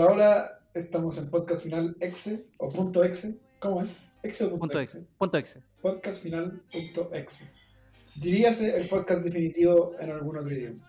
[0.00, 3.36] Hola, hola, estamos en podcast final exe o punto exe.
[3.58, 4.04] ¿Cómo es?
[4.22, 4.98] ¿Exe o punto, Punto exe?
[4.98, 5.08] exe.
[5.18, 5.62] Punto exe.
[5.82, 7.50] Podcast final punto exe.
[8.14, 10.88] Diríase el podcast definitivo en algún otro idioma.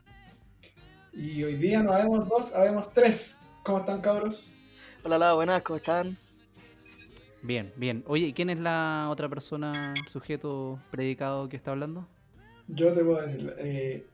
[1.11, 3.41] Y hoy día no habemos dos, habemos tres.
[3.63, 4.53] ¿Cómo están, cabros?
[5.03, 6.15] Hola, hola, buenas, ¿cómo están?
[7.41, 8.03] Bien, bien.
[8.05, 12.07] Oye, ¿y quién es la otra persona, sujeto predicado que está hablando?
[12.67, 13.55] Yo te puedo decir.
[13.57, 14.05] eh,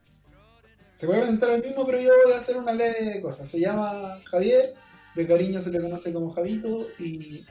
[0.94, 3.46] se puede presentar el mismo, pero yo voy a hacer una leve cosa.
[3.46, 4.74] Se llama Javier,
[5.16, 7.46] de cariño se le conoce como Javito, y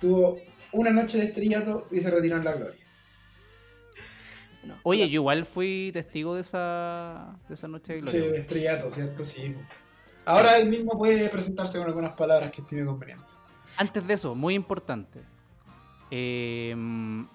[0.00, 0.38] tuvo
[0.72, 2.80] una noche de estrellato y se retiró en la gloria.
[4.82, 8.32] Oye, yo igual fui testigo de esa, de esa noche de Noche gloria.
[8.34, 9.24] de estrellato, ¿cierto?
[9.24, 9.54] Sí.
[10.26, 13.24] Ahora él mismo puede presentarse con algunas palabras que estime conveniente.
[13.78, 15.20] Antes de eso, muy importante.
[16.10, 16.74] eh,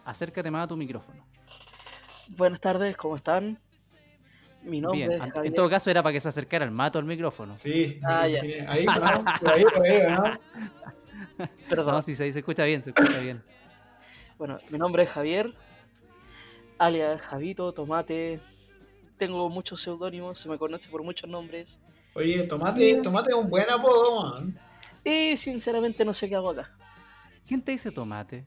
[0.05, 1.25] acércate más a tu micrófono.
[2.29, 3.57] buenas tardes, ¿cómo están?
[4.65, 5.45] Mi nombre Bien, es an- Javier.
[5.47, 7.53] en todo caso era para que se acercara el mato al micrófono.
[7.55, 8.41] Sí, Ah, ya.
[8.67, 9.23] ahí, ¿no?
[9.53, 10.39] Ahí, por ahí, ¿no?
[11.69, 11.95] Perdón.
[11.95, 13.43] No, sí, se, se escucha bien, se escucha bien.
[14.37, 15.53] Bueno, mi nombre es Javier,
[16.77, 18.39] alias Javito, Tomate.
[19.17, 21.79] Tengo muchos seudónimos, se me conoce por muchos nombres.
[22.15, 24.59] Oye, Tomate, Tomate es un buen apodo, man.
[25.03, 26.69] Y sinceramente no sé qué hago acá.
[27.47, 28.43] ¿Quién te dice tomate?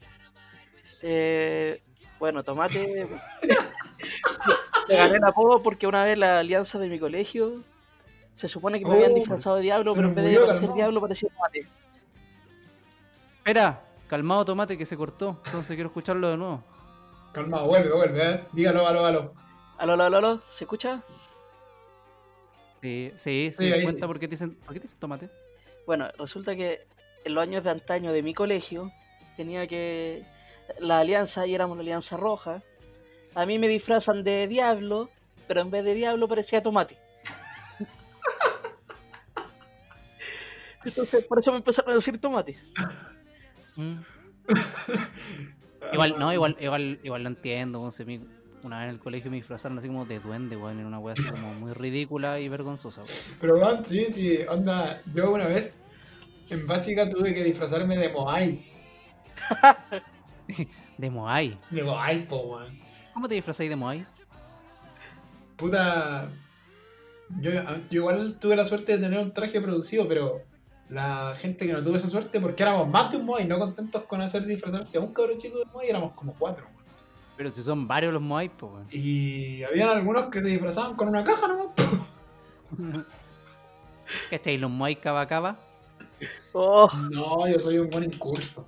[1.01, 1.81] Eh,
[2.19, 3.07] bueno, Tomate.
[4.89, 7.65] Le gané el apodo porque una vez la alianza de mi colegio
[8.35, 10.73] se supone que me habían Oh, disfrazado de diablo, se pero en vez de parecer
[10.73, 10.75] calmado.
[10.75, 11.73] diablo parecía Tomate.
[13.39, 15.41] Espera, calmado tomate que se cortó.
[15.47, 16.65] Entonces quiero escucharlo de nuevo.
[17.33, 18.49] Calma, vuelve, vuelve, ¿eh?
[18.53, 19.35] Dígalo, aló, aló.
[19.77, 21.03] Aló, aló, aló, aló, ¿se escucha?
[22.83, 23.83] Sí, sí, Sí, sí.
[23.83, 24.07] cuenta sí.
[24.07, 25.31] por qué te dicen, por qué te dicen tomate.
[25.87, 26.87] Bueno, resulta que
[27.25, 28.93] en los años de antaño de mi colegio
[29.37, 30.25] tenía que
[30.79, 32.63] la alianza y éramos la alianza roja.
[33.39, 35.11] A mí me disfrazan de diablo,
[35.47, 36.99] pero en vez de diablo parecía tomate.
[40.85, 42.59] Entonces, por eso me empezaron a decir tomate.
[43.77, 43.99] Mm.
[45.93, 47.79] Igual, no, igual, igual, igual lo entiendo.
[47.79, 48.19] weón, si a mí
[48.65, 51.13] una vez en el colegio me disfrazaron así como de duende, weón, en una wea
[51.13, 53.39] así como muy ridícula y vergonzosa, weón.
[53.41, 54.99] Pero, man, sí, sí, onda.
[55.15, 55.79] Yo una vez
[56.51, 58.67] en básica tuve que disfrazarme de Moai.
[60.99, 61.57] De Moai.
[61.71, 62.77] De Moai, po, man.
[63.19, 64.07] ¿Cómo te disfrazáis de Moai?
[65.57, 66.29] Puta.
[67.41, 67.51] Yo,
[67.91, 70.43] yo igual tuve la suerte de tener un traje producido, pero
[70.89, 74.05] la gente que no tuvo esa suerte, porque éramos más de un Moai, no contentos
[74.05, 76.67] con hacer disfrazarse a un cabrón chico de Moai, éramos como cuatro.
[77.37, 78.87] Pero si son varios los Moai, pues, weón.
[78.93, 81.67] Y habían algunos que se disfrazaban con una caja nomás.
[81.75, 81.83] po.
[84.31, 84.59] ¿Cachai?
[84.59, 85.59] Los Moai cava cava.
[86.53, 88.65] Oh, No, yo soy un buen incurto.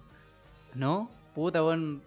[0.75, 1.09] ¿No?
[1.37, 2.03] Puta, weón.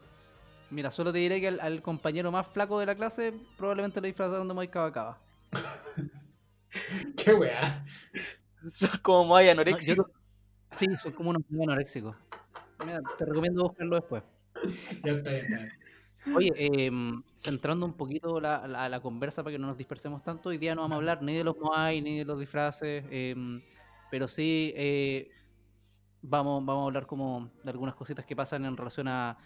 [0.73, 4.07] Mira, solo te diré que al, al compañero más flaco de la clase probablemente lo
[4.07, 5.17] disfrazaron de Moai cava cava.
[7.17, 7.85] Qué weá.
[8.71, 9.97] son como muy No, anoréxicos.
[10.07, 10.13] yo-
[10.75, 12.15] Sí, son como unos muy anoréxicos.
[12.85, 14.23] Mira, te recomiendo buscarlo después.
[15.03, 15.57] Ya está, ya está.
[16.35, 20.49] Oye, em, centrando un poquito la, la- la conversa para que no nos dispersemos tanto,
[20.49, 23.61] hoy día no vamos a hablar ni de los Moai ni de los disfraces, em,
[24.09, 25.29] pero sí eh,
[26.23, 29.37] vamos, vamos a hablar como de algunas cositas que pasan en relación a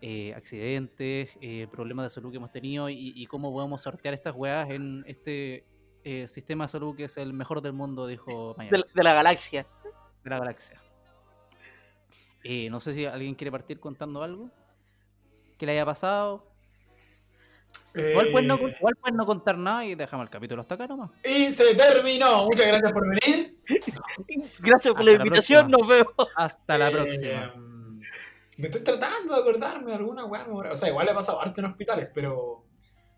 [0.00, 4.34] eh, accidentes, eh, problemas de salud que hemos tenido y, y cómo podemos sortear estas
[4.34, 5.64] weas en este
[6.04, 9.14] eh, sistema de salud que es el mejor del mundo, dijo de, Mañana de la
[9.14, 9.66] galaxia.
[10.22, 10.80] de la galaxia.
[12.44, 14.50] Eh, no sé si alguien quiere partir contando algo
[15.58, 16.46] que le haya pasado.
[17.94, 21.10] Igual puedes, no, igual puedes no contar nada y dejamos el capítulo hasta acá nomás.
[21.24, 22.44] Y se terminó.
[22.44, 23.56] Muchas gracias por venir.
[24.60, 26.14] Gracias por Hasta la invitación, nos vemos.
[26.36, 27.54] Hasta la Eh, próxima.
[28.58, 30.46] Me estoy tratando de acordarme de alguna weá.
[30.72, 32.64] O sea, igual he pasado harto en hospitales, pero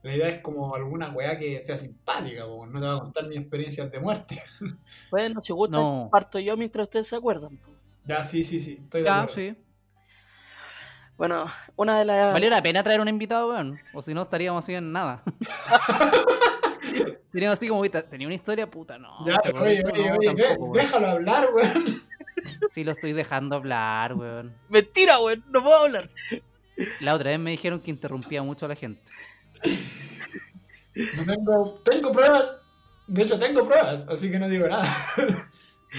[0.02, 2.44] la idea es como alguna weá que sea simpática.
[2.46, 2.66] po.
[2.66, 4.42] No te voy a contar mis experiencias de muerte.
[5.10, 6.08] Bueno, si gusta, No.
[6.10, 7.56] parto yo mientras ustedes se acuerdan.
[7.58, 7.70] po.
[8.04, 8.78] ya, sí, sí, sí.
[8.82, 9.34] Estoy de Ya, acuerdo.
[9.34, 9.56] sí.
[11.16, 11.46] Bueno,
[11.76, 12.32] una de las...
[12.32, 13.78] Valió la pena traer un invitado, weón.
[13.92, 15.22] O si no, estaríamos así en nada.
[17.32, 19.24] Teníamos así como, "Uy, tenía una historia, puta, no.
[19.26, 21.84] Ya, ¿te pero acordás oye, de oye, No, oye, tampoco, de- déjalo hablar, weón.
[22.70, 24.54] Sí, lo estoy dejando hablar, weón.
[24.68, 26.08] Mentira, weón, no puedo hablar.
[27.00, 29.02] La otra vez me dijeron que interrumpía mucho a la gente.
[31.16, 32.60] No tengo, tengo pruebas.
[33.06, 34.84] De hecho, tengo pruebas, así que no digo nada.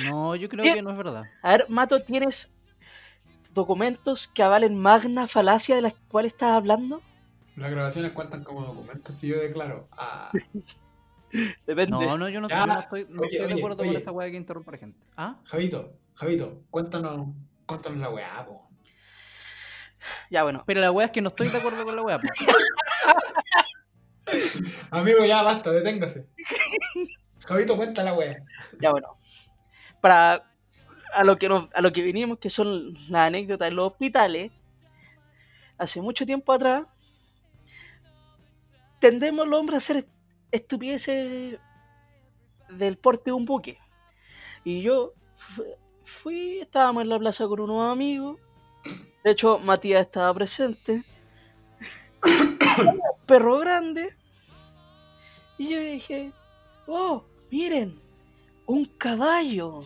[0.05, 0.73] No, yo creo ¿Qué?
[0.75, 1.23] que no es verdad.
[1.41, 2.47] A ver, Mato, ¿tienes
[3.53, 7.01] documentos que avalen magna falacia de las cuales estás hablando?
[7.55, 9.87] Las grabaciones cuentan como documentos, si yo declaro.
[9.91, 10.31] Ah,
[11.65, 11.89] Depende.
[11.91, 13.89] No, no, yo no, Ya, yo no estoy, no oye, estoy de acuerdo oye.
[13.91, 14.99] con esta weá que interrumpe a la gente.
[15.17, 15.35] ¿Ah?
[15.45, 17.27] Javito, Javito, cuéntanos,
[17.65, 18.69] cuéntanos la weá, po.
[20.29, 20.63] Ya, bueno.
[20.65, 22.19] Pero la weá es que no estoy de acuerdo con la weá.
[22.19, 22.27] po.
[24.91, 26.27] Amigo, ya basta, deténgase.
[27.45, 28.43] Javito, cuenta la weá.
[28.81, 29.17] Ya, bueno.
[30.01, 30.51] Para
[31.13, 34.51] a lo que nos, a lo que vinimos, que son las anécdotas en los hospitales,
[35.77, 36.83] hace mucho tiempo atrás,
[38.99, 40.05] tendemos los hombres a hacer
[40.51, 41.57] estupideces
[42.69, 43.79] del porte de un buque.
[44.65, 45.13] Y yo
[46.21, 48.39] fui, estábamos en la plaza con unos amigos.
[49.23, 51.03] De hecho, Matías estaba presente.
[53.25, 54.15] Perro grande.
[55.57, 56.31] Y yo dije,
[56.87, 57.99] oh, miren,
[58.65, 59.83] un caballo.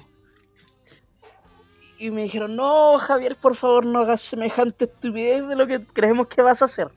[1.97, 6.27] Y me dijeron, no, Javier, por favor, no hagas semejante estupidez de lo que creemos
[6.27, 6.89] que vas a hacer.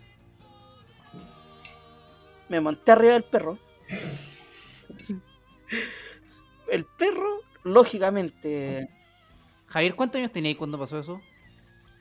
[2.48, 3.58] Me monté arriba del perro.
[6.68, 8.88] El perro, lógicamente,
[9.76, 11.20] Javier, ¿cuántos años teníais cuando pasó eso?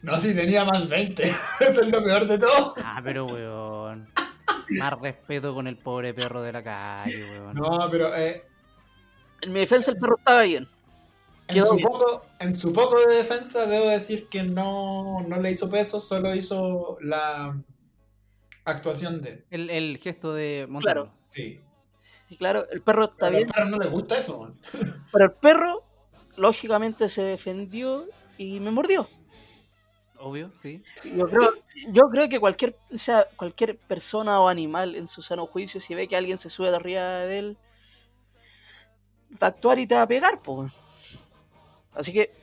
[0.01, 1.23] No, si tenía más 20.
[1.59, 2.73] Eso es lo peor de todo.
[2.77, 4.07] Ah, pero weón.
[4.69, 7.53] Más respeto con el pobre perro de la calle, weón.
[7.53, 8.45] No, pero eh,
[9.41, 10.65] en mi defensa el perro estaba bien.
[11.49, 15.69] en, su poco, en su poco de defensa debo decir que no, no le hizo
[15.69, 17.61] peso, solo hizo la
[18.63, 19.43] actuación de...
[19.51, 21.11] El, el gesto de montarlo.
[21.27, 21.59] Sí.
[22.29, 24.39] Y claro, el perro está Pero bien, al perro no le gusta eso.
[24.43, 24.55] man.
[25.11, 25.84] pero el perro,
[26.37, 28.05] lógicamente, se defendió
[28.37, 29.09] y me mordió.
[30.17, 30.81] Obvio, sí.
[31.03, 31.49] Yo creo,
[31.89, 35.93] yo creo que cualquier, o sea, cualquier persona o animal en su sano juicio, si
[35.93, 37.57] ve que alguien se sube de arriba de él,
[39.33, 40.71] va a actuar y te va a pegar, pues.
[41.93, 42.33] Así que,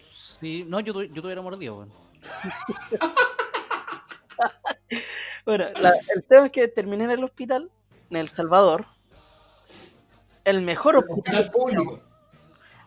[0.40, 1.92] Sí, no, yo, yo te hubiera mordido, weón.
[5.46, 7.70] bueno, la- el tema es que terminé en el hospital,
[8.10, 8.86] en El Salvador,
[10.44, 12.00] el mejor hospital, Hospital público.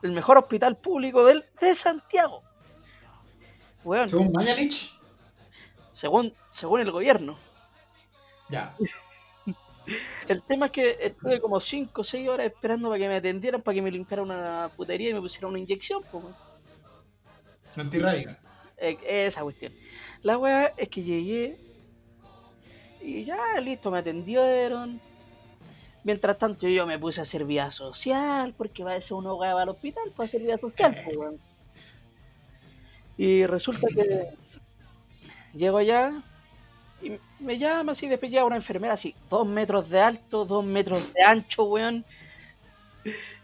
[0.01, 2.41] El mejor hospital público del, de Santiago.
[3.83, 4.97] Weón, Según Mañalich,
[5.93, 7.37] según, según el gobierno.
[8.49, 8.75] ya.
[10.27, 13.61] El tema es que estuve como 5 o 6 horas esperando para que me atendieran,
[13.61, 16.25] para que me limpiaran una putería y me pusieran una inyección, pues.
[17.77, 18.39] Antirrábica.
[18.77, 19.73] Esa cuestión.
[20.23, 21.59] La weá es que llegué
[22.99, 24.99] y ya listo, me atendieron.
[26.05, 29.59] Mientras tanto yo me puse a hacer vida social, porque va a ser uno va
[29.59, 31.33] al hospital para hacer vida social, pues.
[33.17, 34.29] Y resulta que
[35.55, 36.21] llego allá
[37.01, 41.11] y me llama así, después llega una enfermera así, dos metros de alto, dos metros
[41.11, 42.05] de ancho, weón.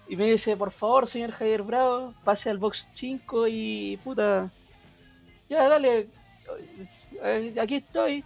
[0.07, 4.51] Y me dice, por favor, señor Javier Bravo, pase al box 5 y puta,
[5.49, 6.09] ya dale,
[7.23, 8.23] eh, aquí estoy.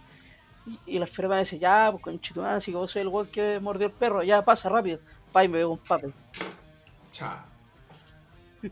[0.66, 3.58] Y, y la enfermera dice, ya, pues conchetumán, si que vos soy el weón que
[3.60, 4.98] mordió el perro, ya pasa rápido.
[5.32, 6.12] Pa, y me pegó un papel.
[7.10, 7.38] Chao.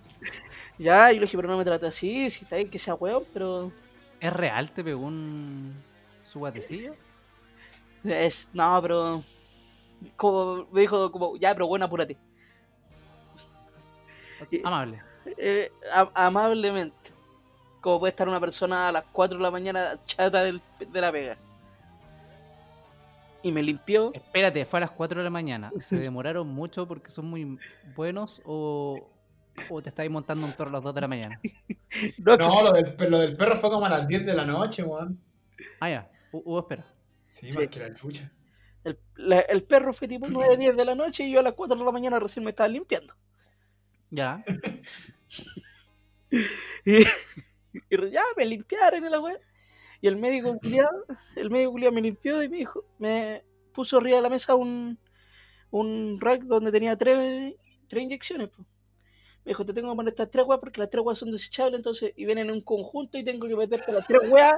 [0.77, 3.23] Ya, y le dije, pero no me trate así, si está bien que sea weón,
[3.33, 3.71] pero
[4.19, 4.73] ¿Es real?
[4.73, 5.73] ¿Te pegó un.
[6.25, 6.97] su guatecillo?
[8.03, 9.23] es, no, pero
[10.17, 12.17] como me dijo, como, ya, pero bueno, apúrate.
[14.65, 15.01] Amable.
[15.39, 17.13] Eh, a- amablemente.
[17.81, 21.13] Como puede estar una persona a las 4 de la mañana chata del- de la
[21.13, 21.37] pega.
[23.45, 24.11] Y me limpió.
[24.13, 25.71] Espérate, fue a las 4 de la mañana.
[25.79, 27.59] ¿Se demoraron mucho porque son muy
[27.95, 29.11] buenos o,
[29.71, 31.41] o te estáis montando un toro a las 2 de la mañana?
[32.19, 34.83] No, No, lo del, lo del perro fue como a las 10 de la noche,
[34.83, 35.17] weón.
[35.79, 36.11] Ah, ya.
[36.33, 36.85] Hu- Hubo espera.
[37.29, 38.33] Sí, más que la chucha.
[38.83, 41.53] El, la- el perro fue tipo 9, 10 de la noche y yo a las
[41.55, 43.15] 4 de la mañana recién me estaba limpiando.
[44.11, 44.43] Ya.
[46.85, 47.03] Y,
[47.91, 49.39] y ya me limpiaron y la wea.
[50.01, 51.05] Y el médico culiao-
[51.37, 54.99] el médico culiao me limpió y me dijo, me puso arriba de la mesa un,
[55.71, 57.55] un rack donde tenía tres,
[57.89, 58.49] tres inyecciones.
[58.51, 58.63] po.
[59.45, 61.79] Me dijo, te tengo que poner estas tres weas porque las tres weas son desechables,
[61.79, 64.55] entonces, y vienen en un conjunto y tengo que meterte las tres weas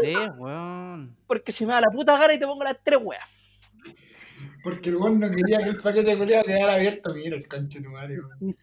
[0.00, 1.16] Pero weón.
[1.26, 3.24] porque se me da la puta gana y te pongo las tres weas.
[4.62, 7.14] Porque el weón no quería que el paquete de culiado quedara abierto.
[7.14, 8.56] Mira el madre, weón.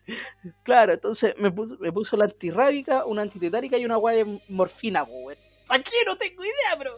[0.64, 5.04] Claro, entonces me puso, me puso la antirrábica, una antitetárica y una wea de morfina,
[5.04, 5.36] weón.
[5.68, 5.92] ¿Para qué?
[6.06, 6.98] No tengo idea, bro.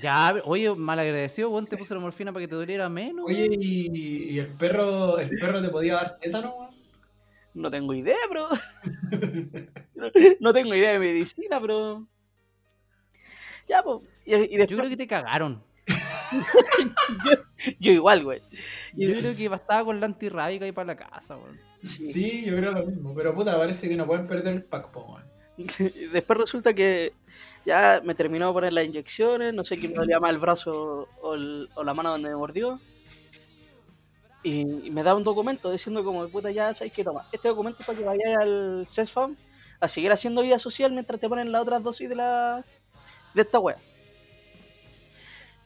[0.00, 3.26] Ya, oye, mal agradecido, weón, te puse la morfina para que te doliera menos.
[3.28, 6.74] Oye, ¿y, y el perro el perro te podía dar tétano, weón?
[7.54, 8.48] No tengo idea, bro.
[9.94, 12.06] No, no tengo idea de medicina, pero.
[13.68, 14.00] Ya, pues.
[14.26, 15.62] Y, y Yo después, creo que te cagaron.
[17.78, 18.42] yo igual, güey.
[18.94, 21.58] Yo creo que bastaba con la antirrábica y para la casa, weón.
[21.84, 23.14] Sí, yo creo lo mismo.
[23.14, 25.18] Pero puta, parece que no pueden perder el pack, po,
[26.12, 27.12] después resulta que
[27.64, 31.08] ya me terminó de poner las inyecciones, no sé quién me dolía más el brazo
[31.20, 32.80] o, la mano donde me mordió.
[34.42, 37.26] Y, me da un documento diciendo como, puta, ya sabes que toma.
[37.32, 39.36] Este documento es para que vayas al CESFAM
[39.80, 42.64] a seguir haciendo vida social mientras te ponen las otras dosis de la
[43.34, 43.78] de esta wea.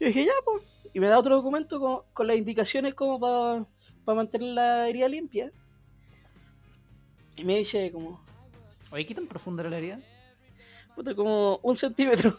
[0.01, 0.63] Yo dije, ya, pues.
[0.95, 5.53] Y me da otro documento con, con las indicaciones como para mantener la herida limpia.
[7.37, 8.21] Y me dice como,
[8.91, 10.01] Oye, ¿qué tan profunda era la herida?
[10.99, 12.37] Puta, como un centímetro.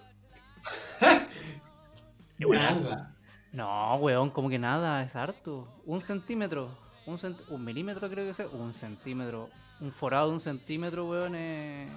[2.38, 3.16] Nada.
[3.54, 5.66] No, weón, como que nada, es harto.
[5.86, 6.70] Un centímetro,
[7.06, 9.50] un, cent- un milímetro creo que sea, un centímetro.
[9.80, 11.90] Un forado de un centímetro, weón, es...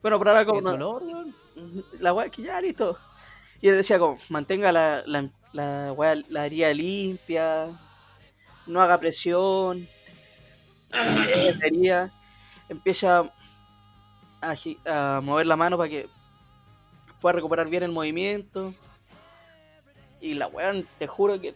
[0.00, 1.34] Bueno, pero ahora como no- dolor, weón.
[1.98, 2.96] la weá que ya listo.
[3.60, 7.66] Y él decía como, mantenga la, la, la, weá- la herida limpia,
[8.68, 9.88] no haga presión,
[10.92, 12.12] la herida,
[12.68, 13.24] empieza
[14.86, 16.08] a, mover la mano para que
[17.20, 18.74] pueda recuperar bien el movimiento.
[20.20, 21.54] Y la weá, te juro que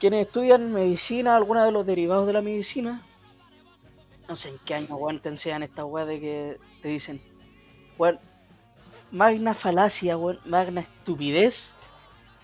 [0.00, 3.02] quienes estudian medicina, algunos de los derivados de la medicina,
[4.28, 7.22] no sé en qué año, weón, te enseñan esta weá de que te dicen,
[7.96, 8.18] weón,
[9.10, 11.72] magna falacia, weón, magna estupidez.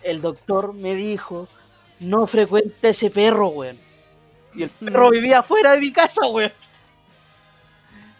[0.03, 1.49] El doctor me dijo,
[2.01, 3.79] no frecuente ese perro, weón.
[4.55, 6.53] Y el perro vivía fuera de mi casa, weón.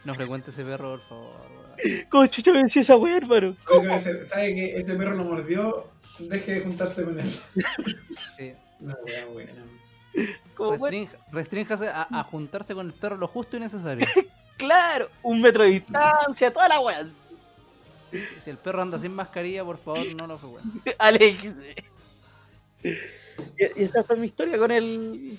[0.05, 2.07] No frecuente ese perro, por favor, weón.
[2.11, 3.57] ¿Cómo chucha me decía esa weón, hermano?
[3.95, 5.89] Ese- ¿Sabe que este perro lo mordió?
[6.19, 7.31] Deje de juntarse con él.
[8.37, 8.53] Sí.
[8.81, 9.53] Una wea buena.
[10.57, 14.07] Restrinja- Restrínjase a, a juntarse con el perro lo justo y necesario.
[14.59, 17.13] claro, un metro de distancia, toda la weón.
[18.39, 20.95] Si el perro anda sin mascarilla, por favor, no lo frecuente.
[20.99, 21.55] Alex.
[22.85, 22.91] Y,
[23.81, 25.39] y esa fue mi historia con el.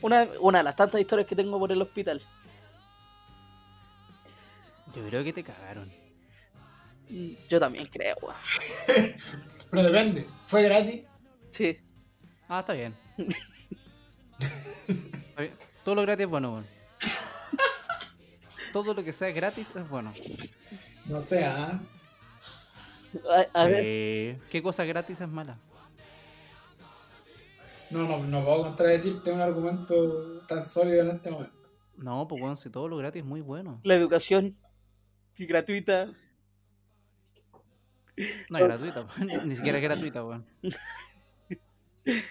[0.00, 2.22] Una, una de las tantas historias que tengo por el hospital.
[4.94, 5.90] Yo creo que te cagaron.
[7.48, 8.36] Yo también creo, weón.
[9.70, 10.26] Pero depende.
[10.46, 11.02] ¿Fue gratis?
[11.50, 11.78] Sí.
[12.48, 12.94] Ah, está bien.
[14.38, 15.54] Está bien.
[15.84, 16.66] Todo lo gratis es bueno, weón.
[18.72, 20.12] Todo lo que sea gratis es bueno.
[21.06, 21.80] No sé, ¿ah?
[23.54, 24.42] A, a ver, Sí.
[24.50, 25.58] ¿Qué cosa gratis es mala?
[27.90, 31.52] No, no, no puedo contradecirte un argumento tan sólido en este momento.
[31.96, 33.80] No, pues bueno, si todo lo gratis es muy bueno.
[33.82, 34.56] la educación
[35.46, 36.06] gratuita.
[38.48, 39.48] No es gratuita, weón.
[39.48, 40.46] ni siquiera es gratuita, weón.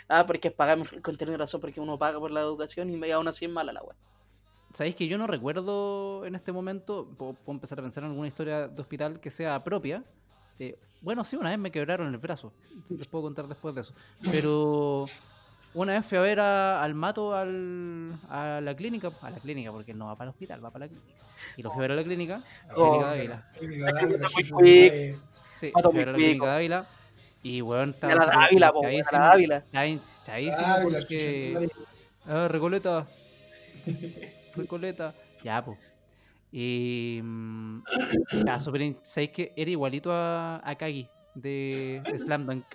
[0.10, 3.14] Ah, porque es pagar con tener razón, porque uno paga por la educación y me
[3.14, 3.96] aún así es mala la weá.
[4.74, 8.28] Sabéis que yo no recuerdo en este momento, puedo, puedo empezar a pensar en alguna
[8.28, 10.04] historia de hospital que sea propia.
[10.58, 12.52] Eh, bueno, sí, una vez me quebraron el brazo.
[12.90, 13.94] Les puedo contar después de eso.
[14.32, 15.06] Pero
[15.74, 19.72] una vez fui a ver a- al mato al, a la clínica, a la clínica,
[19.72, 21.20] porque él no va para el hospital, va para la clínica.
[21.58, 23.46] Y lo fui a ver a la clínica, a la Oh, clínica de Ávila.
[23.60, 23.68] De
[24.00, 24.44] Ávila, sí,
[25.72, 26.88] fui a ver a la clínica de Ávila.
[27.42, 28.90] Y weón, estaba la súper Ávila, po, la
[30.84, 31.70] porque...
[32.26, 33.08] Ah, Recoleta.
[34.56, 35.14] Recoleta.
[35.44, 35.78] Ya, pues.
[36.52, 37.22] Y.
[38.46, 38.82] Ya, súper.
[38.82, 42.66] hin- ¿Sabéis que era igualito a, a Kagi de, Slam Dunk?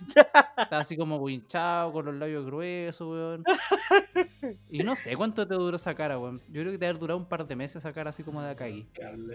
[0.57, 3.45] Estaba así como hinchado, con los labios gruesos, weón.
[4.71, 6.41] Y no sé cuánto te duró esa cara, weón.
[6.49, 8.51] Yo creo que te haber durado un par de meses esa cara así como de
[8.51, 8.87] Akagi.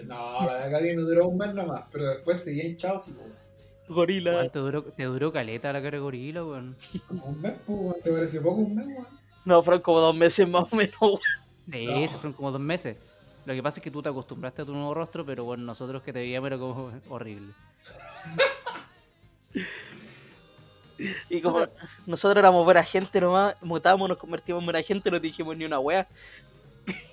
[0.06, 3.32] No, la de acá me duró un mes nomás, pero después seguía hinchado así, pues.
[3.88, 4.32] Gorila.
[4.32, 6.76] Weón, te duró, te duró caleta la cara de gorila, weón.
[7.08, 7.96] Como un mes, pues, weón.
[8.02, 9.06] ¿te pareció poco un mes, weón?
[9.46, 11.20] No, fueron como dos meses más o menos, weón.
[11.70, 12.00] Sí, No.
[12.08, 12.96] se fueron como dos meses.
[13.46, 16.02] Lo que pasa es que tú te acostumbraste a tu nuevo rostro, pero bueno, nosotros
[16.02, 17.52] que te veíamos era como horrible.
[21.28, 21.66] Y como
[22.06, 25.78] nosotros éramos buena gente nomás, mutamos, nos convertimos en buena gente, no dijimos ni una
[25.78, 26.06] wea.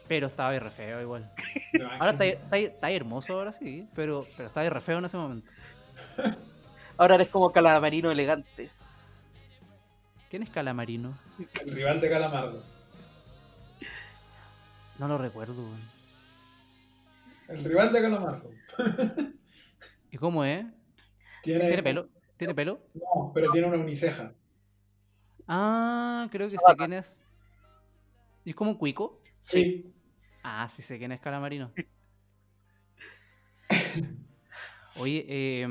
[0.07, 1.29] Pero estaba ahí re feo igual.
[1.73, 5.05] No, Ahora es está, está, está hermoso ahora sí, pero, pero está re feo en
[5.05, 5.51] ese momento.
[6.97, 8.71] Ahora eres como calamarino elegante.
[10.29, 11.17] ¿Quién es Calamarino?
[11.61, 12.63] El rival de Calamardo.
[14.97, 15.53] No lo recuerdo.
[15.53, 15.81] weón.
[17.47, 18.49] El rival de Calamardo.
[20.11, 20.65] ¿Y cómo es?
[21.43, 22.09] Tiene, ¿Tiene pelo?
[22.37, 22.79] ¿Tiene pelo?
[22.93, 24.33] No, pero tiene una uniceja.
[25.47, 27.23] Ah, creo que sé quién es.
[28.45, 29.19] ¿Y es como un cuico?
[29.43, 29.91] Sí.
[30.43, 31.71] Ah, sí sé quién es Calamarino.
[34.99, 35.67] Oye, eh, a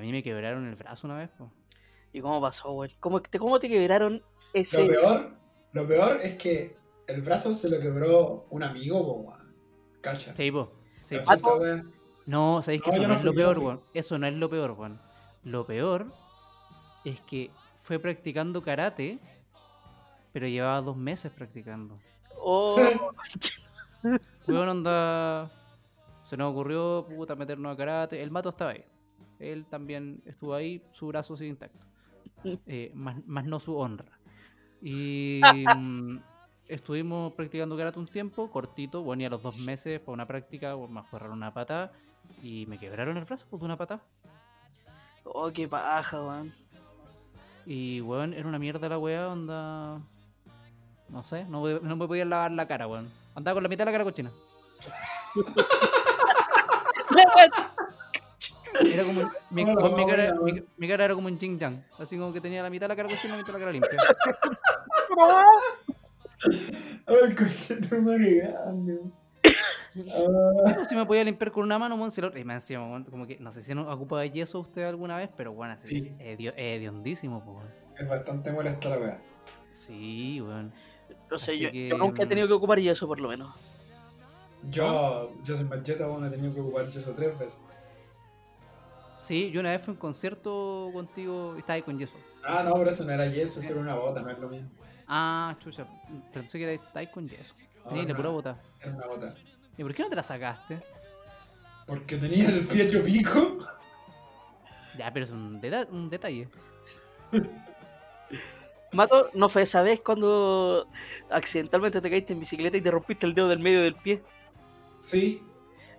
[0.00, 1.30] mí me quebraron el brazo una vez.
[1.30, 1.50] po.
[2.12, 2.92] ¿Y cómo pasó, weón?
[3.00, 4.82] ¿Cómo te, cómo te quebraron ese.
[4.82, 5.36] Lo peor,
[5.72, 9.54] lo peor es que el brazo se lo quebró un amigo, weón.
[10.00, 10.34] Cacha.
[10.34, 10.72] Sí, po.
[11.02, 11.60] Sí, po.
[12.26, 13.80] No, sabéis que No, eso no, no es lo peor, weón.
[13.94, 15.00] Eso no es lo peor, weón.
[15.44, 16.12] Lo peor
[17.04, 17.50] es que
[17.82, 19.18] fue practicando karate,
[20.32, 21.98] pero llevaba dos meses practicando.
[22.36, 22.76] Oh,
[24.46, 25.50] Weón, onda.
[26.22, 28.22] Se nos ocurrió, puta, meternos a karate.
[28.22, 28.84] El mato estaba ahí.
[29.38, 31.86] Él también estuvo ahí, su brazo sigue intacto.
[32.66, 34.18] Eh, más, más no su honra.
[34.80, 35.42] Y
[35.76, 36.18] mm,
[36.68, 40.74] estuvimos practicando karate un tiempo, cortito, bueno, y a los dos meses, para una práctica,
[40.88, 41.92] me aferraron una patada
[42.42, 44.02] y me quebraron el brazo por una patada.
[45.34, 46.52] Oh, qué paja, weón.
[47.66, 50.00] Y, weón, era una mierda la weá, onda.
[51.08, 53.08] No sé, no, me- no me podía lavar la cara, weón.
[53.34, 54.30] Andaba con la mitad de la cara cochina.
[58.84, 59.64] Era como un- mi,
[60.06, 61.84] cara, mi, mi cara era como un Jing Yang.
[61.98, 63.58] Así como que tenía la mitad de la cara cochina y la mitad de la
[63.58, 63.90] cara limpia.
[67.06, 67.96] Ay, coche tu
[70.14, 73.26] Ah, si me podía limpiar con una mano, si lo- y me encima, weón, como
[73.26, 76.14] que no sé si no ocupa de yeso usted alguna vez, pero bueno, así Sí.
[76.18, 77.62] es hedio- hediondísimo,
[77.98, 79.20] es bastante molesta la weá.
[79.72, 80.72] Sí, weón.
[81.30, 83.52] No sé, yo, que, yo nunca he tenido que ocupar yeso por lo menos.
[84.70, 87.64] Yo, yo soy macheta, bueno, he tenido que ocupar yeso tres veces.
[89.18, 92.14] Sí, yo una vez fui a un concierto contigo y estaba ahí con yeso.
[92.44, 94.68] Ah, no, pero eso no era yeso, eso era una bota, no es lo mismo.
[95.06, 95.86] Ah, chucha,
[96.32, 97.54] pensé que estabais con yeso.
[97.84, 98.56] No, Tenías la no, pura bota.
[98.80, 99.34] Era una bota.
[99.80, 100.78] ¿Y por qué no te la sacaste?
[101.86, 103.56] Porque tenía el pie hecho pico.
[104.98, 106.50] Ya, pero es un, deta- un detalle.
[108.92, 110.86] Mato, ¿no fue esa vez cuando
[111.30, 114.22] accidentalmente te caíste en bicicleta y te rompiste el dedo del medio del pie?
[115.00, 115.42] Sí,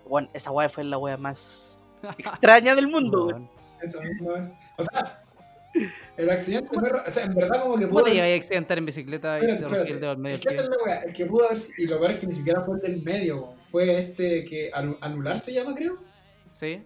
[0.08, 1.84] Bueno, esa weá fue la weá más
[2.20, 3.26] extraña del mundo.
[3.28, 3.50] Weón.
[3.82, 4.54] esa misma vez.
[4.78, 5.20] O sea,
[6.18, 8.36] el accidente no era- O sea, en verdad como que ¿Cómo pudo te haber- a
[8.38, 9.48] accidentar en bicicleta y te
[9.92, 11.86] el dedo al medio Es que esa es la weá, el que pudo haber y
[11.88, 13.56] lo peor es que ni siquiera fue el del medio, weón.
[13.72, 15.98] Fue este que anu- anular se llama, creo.
[16.52, 16.82] Sí.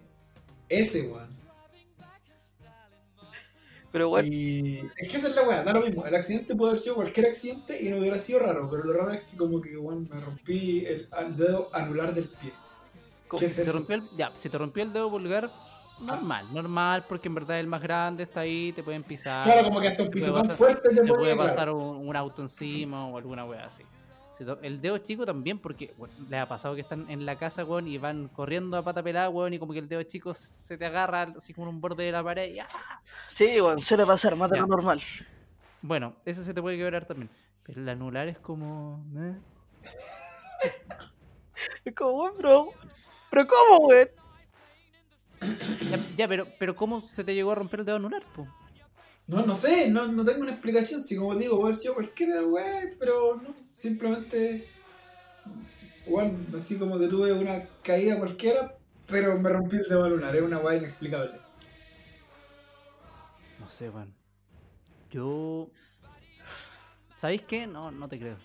[0.68, 1.34] Ese, weón.
[3.92, 6.04] Pero bueno, Y es que esa es la weá, da lo mismo.
[6.04, 9.12] El accidente puede haber sido cualquier accidente y no hubiera sido raro, pero lo raro
[9.12, 12.52] es que como que weón, me rompí el, dedo anular del pie.
[13.38, 15.50] ¿Qué es Si te rompió el, ya, si te rompió el dedo pulgar,
[16.00, 19.44] normal, normal, porque en verdad el más grande está ahí, te pueden pisar.
[19.44, 23.06] Claro, como que hasta un pisotón fuerte te te puede pasar un, un auto encima
[23.06, 23.82] o alguna wea así.
[24.62, 27.88] El dedo chico también, porque bueno, le ha pasado que están en la casa, weón,
[27.88, 30.84] y van corriendo a pata pelada, weón, y como que el dedo chico se te
[30.84, 32.52] agarra así como en un borde de la pared.
[32.52, 32.66] y ¡ah!
[33.30, 35.00] sí, weón, suele pasar, más de lo normal.
[35.80, 37.30] Bueno, eso se te puede quebrar también.
[37.62, 39.02] Pero el anular es como.
[39.16, 39.34] ¿eh?
[41.84, 42.68] Es como, weón, pero,
[43.30, 44.08] pero ¿cómo, weón?
[45.40, 48.46] Ya, ya, pero, pero ¿cómo se te llegó a romper el dedo anular, po?
[49.26, 51.02] No, no sé, no, no tengo una explicación.
[51.02, 54.68] Si como digo, puede haber sido cualquier weá, pero no, simplemente.
[56.06, 60.42] Bueno, así como que tuve una caída cualquiera, pero me rompí el dedo lunar, es
[60.42, 61.40] una weá inexplicable.
[63.58, 64.14] No sé, weón.
[65.10, 65.68] Yo.
[67.16, 67.66] ¿Sabéis qué?
[67.66, 68.36] No, no te creo.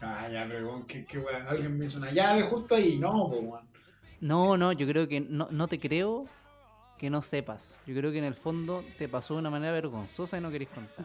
[0.00, 3.28] Ah, ya, pero weón, qué, qué weá, alguien me hizo una llave justo ahí, no,
[3.30, 3.73] pues weón.
[4.24, 6.24] No, no, yo creo que no, no te creo
[6.98, 7.76] que no sepas.
[7.86, 10.68] Yo creo que en el fondo te pasó de una manera vergonzosa y no querés
[10.68, 11.04] contar.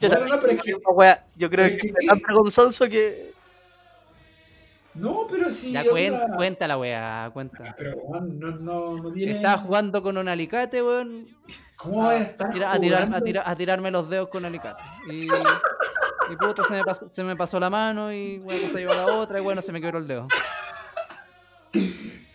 [0.00, 3.32] Yo Bueno, no, pero es creo que- yo creo que es tan vergonzoso que.
[4.94, 5.72] No, pero sí.
[5.72, 7.74] Ya onda- cuen- cuenta la weá, cuenta.
[7.76, 9.32] Pero weón, no, no, no tiene.
[9.32, 11.28] Estaba jugando con un alicate, weón.
[11.76, 13.24] ¿Cómo a A, estar tira- a tirar- a jugando?
[13.26, 14.82] tira- a tirarme los dedos con alicate.
[15.10, 18.92] Y, y puta, se me, pasó, se me pasó la mano y una cosa llevó
[18.94, 20.26] a la otra y bueno, se me quebró el dedo.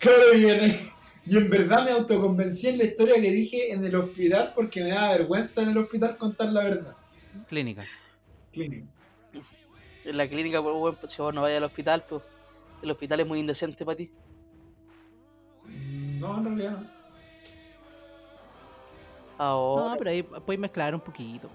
[0.03, 0.91] Claro, y en,
[1.25, 4.89] y en verdad me autoconvencí en la historia que dije en el hospital porque me
[4.89, 6.95] daba vergüenza en el hospital contar la verdad.
[7.47, 7.85] Clínica.
[8.51, 8.87] Clínico.
[10.03, 12.21] En la clínica, pues, weón, pues, si vos no vayas al hospital, pues.
[12.81, 14.11] El hospital es muy indecente para ti.
[16.19, 16.89] No, en realidad no.
[19.37, 19.91] Ahora.
[19.91, 21.49] No, pero ahí puedes mezclar un poquito.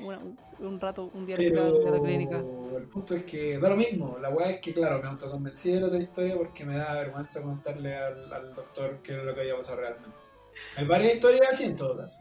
[0.00, 2.38] Una- un, un rato, un día Pero a la clínica.
[2.38, 4.16] el punto es que da lo mismo.
[4.20, 7.42] La weá es que, claro, me autoconvencí de la otra historia porque me daba vergüenza
[7.42, 10.16] contarle al, al doctor qué era lo que había pasado realmente.
[10.76, 12.20] Hay varias historias así en todo caso.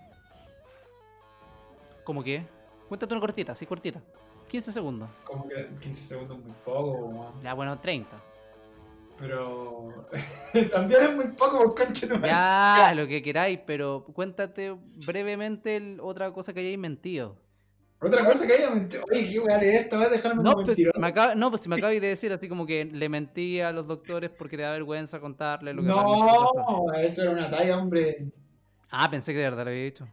[2.03, 2.43] ¿Cómo que?
[2.87, 4.01] Cuéntate una cortita, sí, cortita.
[4.49, 5.09] 15 segundos.
[5.23, 7.33] Como que 15 segundos es muy poco.
[7.43, 8.09] Ya, bueno, 30.
[9.17, 10.07] pero
[10.71, 12.27] también es muy poco, concha madre.
[12.29, 17.37] Ya, lo que queráis, pero cuéntate brevemente el- otra cosa que hayáis mentido.
[18.03, 19.03] Otra cosa que haya mentido.
[19.11, 22.01] Oye, qué weá le esta vez dejarme No, pues, me no, pues si me acabáis
[22.01, 25.73] de decir así como que le mentí a los doctores porque te da vergüenza contarle
[25.73, 25.87] lo que.
[25.87, 28.31] No, eso era una talla, hombre.
[28.89, 30.07] Ah, pensé que de verdad lo había dicho.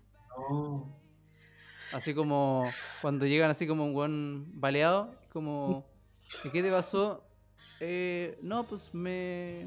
[0.51, 0.98] No.
[1.92, 2.70] Así como
[3.01, 5.87] cuando llegan así como un buen baleado, como,
[6.44, 7.24] ¿y ¿qué te pasó?
[7.81, 9.66] Eh, no, pues me,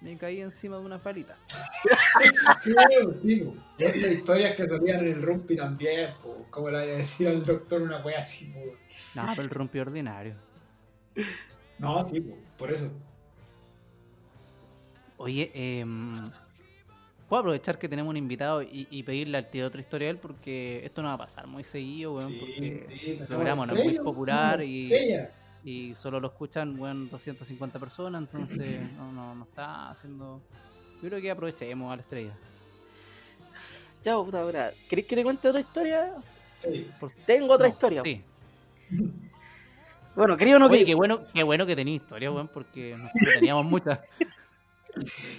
[0.00, 1.36] me caí encima de una palita.
[2.58, 2.74] Sí,
[3.22, 3.54] digo.
[3.78, 6.46] Estas historias que salían en el Rumpi también, po.
[6.50, 8.60] ¿Cómo le voy a decir al doctor una wea así, po?
[9.14, 10.34] No, pero el rompió ordinario.
[11.78, 12.90] No, sí, po, por eso.
[15.18, 16.30] Oye, em,
[17.28, 20.18] puedo aprovechar que tenemos un invitado y, y pedirle al tío otra historia de él
[20.18, 23.84] porque esto no va a pasar muy seguido, weón, Sí, porque sí, programa no es
[23.84, 25.30] muy popular y, estrella.
[25.66, 30.40] Y solo lo escuchan, weón, 250 personas, entonces no, no, no está haciendo...
[31.02, 32.32] Yo creo que aprovechemos a la estrella.
[34.04, 34.72] Ya, puta, ahora.
[34.88, 36.14] ¿Queréis que te cuente otra historia?
[36.58, 36.88] Sí.
[37.00, 38.02] Por- Tengo otra no, historia.
[38.04, 38.22] Sí.
[40.14, 40.86] Bueno, querido no Oye, querido.
[40.86, 43.98] qué bueno, qué bueno que tenía historia, weón, porque nosotros teníamos muchas.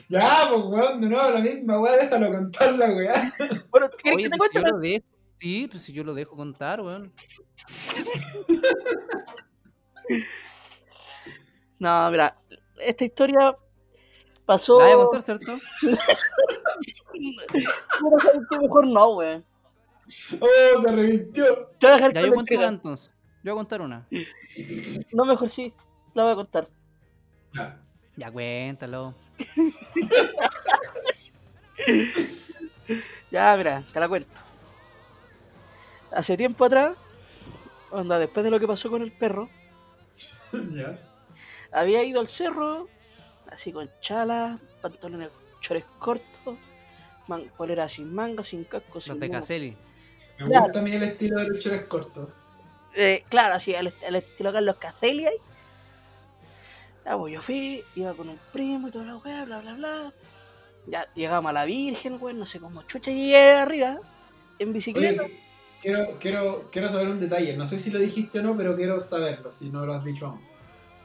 [0.07, 3.33] Ya, pues weón, de nuevo la misma weá, déjalo contar la weá.
[3.71, 4.69] Bueno, ¿quieres Oye, que te pues cuente?
[4.69, 5.05] yo lo dejo.
[5.33, 7.11] Sí, pues si yo lo dejo contar, weón.
[11.79, 12.35] No, mira,
[12.79, 13.55] esta historia
[14.45, 14.79] pasó.
[14.79, 15.57] ¿La voy a contar, cierto?
[15.81, 15.97] Pero
[18.19, 19.45] sabes que mejor no, weón.
[20.39, 21.45] Oh, se revintió.
[21.79, 23.11] Te voy a dejar Ya yo cuento una entonces.
[23.43, 24.07] Yo voy a contar una.
[25.13, 25.73] No, mejor sí,
[26.13, 26.67] la voy a contar.
[27.53, 27.79] Ya.
[28.15, 29.13] Ya cuéntalo.
[33.29, 34.29] Ya, mira, te la cuento.
[36.11, 36.97] Hace tiempo atrás,
[37.91, 39.49] onda, después de lo que pasó con el perro,
[40.75, 40.99] Ya.
[41.71, 42.87] había ido al cerro,
[43.51, 45.29] así con chalas, pantalones
[45.61, 46.57] chores cortos,
[47.27, 49.41] man, polera sin manga, sin casco, Los sin de nada.
[49.41, 49.75] Caselli.
[50.39, 50.63] Me Claro.
[50.65, 52.29] gusta a mí el estilo de luchadores cortos.
[52.95, 55.35] Eh, claro, así, al, al estilo Carlos Caselli ahí.
[57.05, 60.13] Ya, pues yo fui, iba con un primo y toda la weá, bla, bla, bla.
[60.87, 63.99] Ya llegamos a la Virgen, güey, no sé cómo chucha llegué arriba,
[64.59, 65.25] en Oye, bicicleta.
[65.25, 65.46] que-
[65.81, 67.55] quiero, quiero, quiero saber un detalle.
[67.57, 70.27] No sé si lo dijiste o no, pero quiero saberlo, si no lo has dicho
[70.27, 70.41] aún.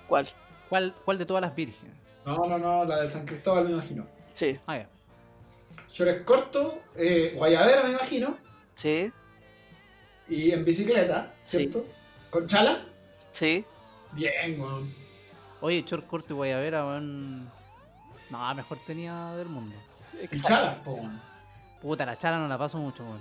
[0.09, 0.29] ¿Cuál?
[0.69, 1.95] ¿Cuál, ¿Cuál de todas las vírgenes?
[2.25, 4.07] No, no, no, la del San Cristóbal me imagino.
[4.35, 4.89] Sí, Ah, ya.
[5.91, 8.39] Shorts corto, eh, guayabera me imagino,
[8.77, 9.13] sí,
[10.27, 11.85] y en bicicleta, ¿cierto?
[12.31, 12.83] ¿Con chala?
[13.33, 13.63] sí.
[14.13, 14.95] Bien, weón.
[15.61, 17.51] Oye, short corto y guayabera, weón.
[18.31, 19.75] No, mejor tenía del mundo.
[20.21, 20.49] Exacto.
[20.49, 21.21] chala, po, weón.
[21.83, 23.21] Puta, la chala no la paso mucho, weón.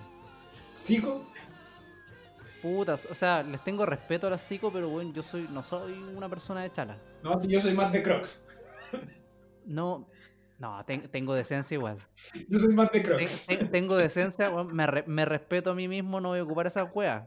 [0.76, 1.26] Cico,
[2.62, 5.94] Putas, o sea, les tengo respeto a las psico, pero weón, yo soy, no soy
[6.16, 6.96] una persona de chala.
[7.24, 8.48] no, si yo soy más de crocs.
[9.66, 10.08] No,
[10.60, 11.98] no, ten- tengo decencia igual.
[12.48, 13.48] Yo soy más de crocs.
[13.48, 16.88] ten- tengo decencia, me, re- me respeto a mí mismo, no voy a ocupar esas
[16.94, 17.24] weas.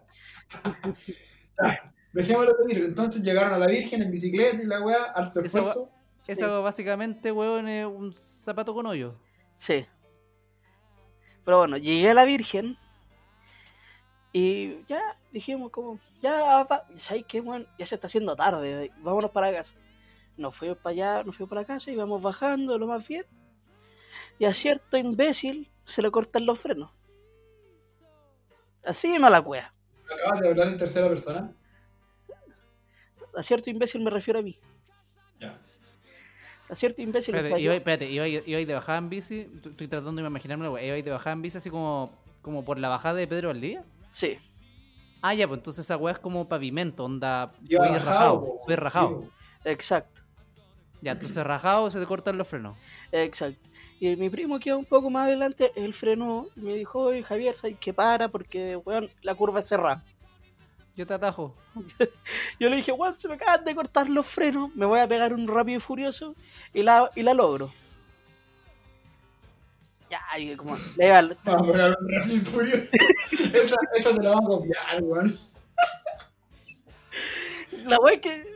[2.12, 2.85] Dejémoslo de ir.
[2.85, 5.90] Entonces llegaron a la Virgen en bicicleta y la weá, alto Esa esfuerzo.
[6.28, 9.16] Esa básicamente, weón, es un zapato con hoyo.
[9.59, 9.85] Sí.
[11.44, 12.78] Pero bueno, llegué a la Virgen
[14.36, 16.66] y ya dijimos como, ya,
[16.98, 17.68] ¿sabes qué, weón?
[17.78, 19.76] Ya se está haciendo tarde, vámonos para la casa.
[20.36, 23.24] Nos fuimos para allá, nos fuimos para la casa y vamos bajando lo más bien.
[24.40, 26.90] Y a cierto imbécil se le cortan los frenos.
[28.84, 29.72] Así mala cueva.
[30.12, 31.52] Acabas de hablar en tercera persona.
[33.36, 34.58] A cierto imbécil me refiero a mí.
[35.38, 35.56] Ya.
[36.68, 39.48] A cierto imbécil Espérate, iba, espérate, iba, iba de bajada en bici.
[39.64, 40.84] Estoy tratando de imaginarme, weón.
[40.84, 42.10] Iba de bajada en bici así como,
[42.42, 43.84] como por la bajada de Pedro Valdivia.
[44.14, 44.38] Sí,
[45.20, 47.50] Ah, ya, pues entonces esa weá es como pavimento, onda.
[47.61, 49.09] Voy rajado, voy rajado.
[49.09, 49.31] Sí, po.
[49.70, 50.20] exacto,
[51.00, 52.77] Ya, entonces rajado se te cortan los frenos.
[53.11, 53.61] exacto.
[54.00, 57.22] Y mi primo que iba un poco más adelante, él frenó y me dijo, oye
[57.22, 58.29] Javier, ¿sabes qué para?
[58.29, 60.05] Porque, weón, la curva es cerrada.
[60.96, 61.55] Yo te atajo.
[62.61, 65.33] Yo le dije, weón, se me acaban de cortar los frenos, me voy a pegar
[65.33, 66.35] un rápido y furioso
[66.74, 67.72] y la, y la logro.
[70.10, 72.90] Ya, y como, le iba al- Vamos a pegar un Rápido Furioso.
[73.54, 75.38] esa, esa te la vamos a copiar, weón.
[77.84, 78.46] la weá es que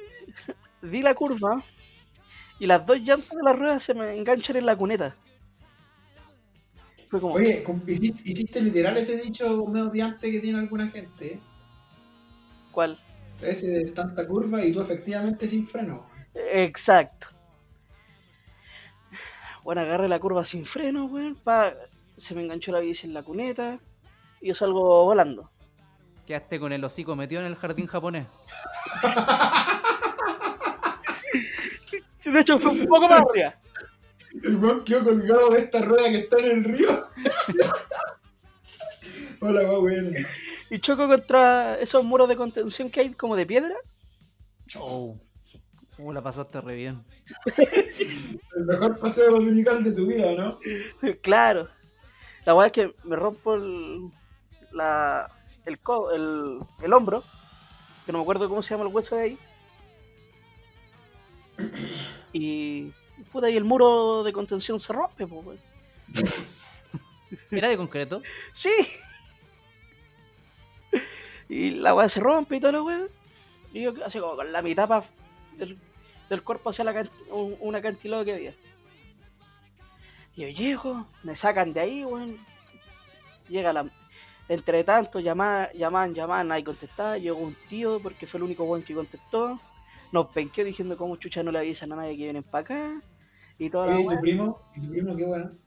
[0.83, 1.63] di la curva
[2.59, 5.15] y las dos llantas de la rueda se me enganchan en la cuneta.
[7.09, 11.35] Fue como, Oye, hiciste, hiciste literal ese dicho medio odiante que tiene alguna gente.
[11.35, 11.41] ¿eh?
[12.71, 12.99] ¿cuál?
[13.41, 16.07] Ese de tanta curva y tú efectivamente sin freno.
[16.35, 17.29] Exacto.
[19.65, 21.35] Bueno, agarré la curva sin freno, weón.
[21.37, 21.75] pa-
[22.17, 23.79] Se me enganchó la bici en la cuneta.
[24.41, 25.51] Y yo salgo volando.
[26.27, 28.27] Quedaste con el hocico metido en el jardín japonés.
[32.25, 33.55] De hecho, fue un poco más arriba.
[34.43, 37.09] El weón quedó colgado de esta rueda que está en el río.
[39.41, 40.15] Hola, weón, weón.
[40.71, 43.75] Y choco contra esos muros de contención que hay como de piedra.
[44.79, 45.17] Oh.
[45.99, 47.05] Uh, la pasaste re bien.
[48.57, 50.59] El mejor paseo dominical de tu vida, ¿no?
[51.23, 51.69] claro.
[52.45, 54.09] La weá es que me rompo el,
[54.73, 55.31] la,
[55.67, 57.23] el, co- el, el hombro.
[58.07, 59.39] Que no me acuerdo cómo se llama el hueso de ahí.
[62.33, 62.93] Y.
[63.33, 65.59] Puta, y el muro de contención se rompe, pues.
[67.51, 68.23] ¿Era de concreto?
[68.53, 68.71] Sí.
[71.49, 73.09] Y la weá se rompe y todo lo weón.
[73.73, 75.05] Y yo así como con la mitad pa-
[75.57, 75.77] del,
[76.29, 78.55] del cuerpo hacia la can- un, un acantilado que había.
[80.35, 82.37] Y yo llego, me sacan de ahí, weón.
[83.49, 83.89] Llega la.
[84.49, 87.19] Entre tanto, llamaban, llamaban, llamaban, nadie contestaba.
[87.19, 89.61] Llegó un tío porque fue el único weón que contestó.
[90.13, 93.03] Nos penqueó diciendo cómo chucha no le avisan a nadie que vienen para acá.
[93.59, 94.61] Y toda la ¿y tu primo?
[94.77, 95.59] ¿Y tu primo qué weón?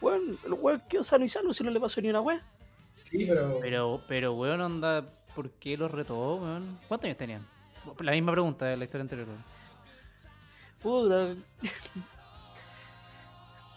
[0.00, 2.40] Weón, el weón quedó sano y sano si no le pasó ni una weá.
[3.02, 3.58] Sí, pero.
[3.60, 5.04] Pero, pero, weón, onda,
[5.34, 6.78] ¿por qué los retó, weón?
[6.88, 7.46] ¿Cuántos años tenían?
[8.00, 9.44] La misma pregunta de la historia anterior, weón.
[10.82, 11.34] Puta.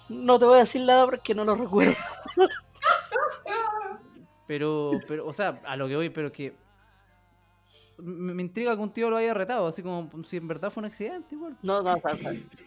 [0.09, 1.93] No te voy a decir nada porque no lo recuerdo.
[4.47, 6.55] Pero, pero, o sea, a lo que voy, pero que.
[7.97, 10.81] Me, me intriga que un tío lo haya retado, así como si en verdad fue
[10.81, 11.57] un accidente, igual.
[11.63, 11.95] No, no,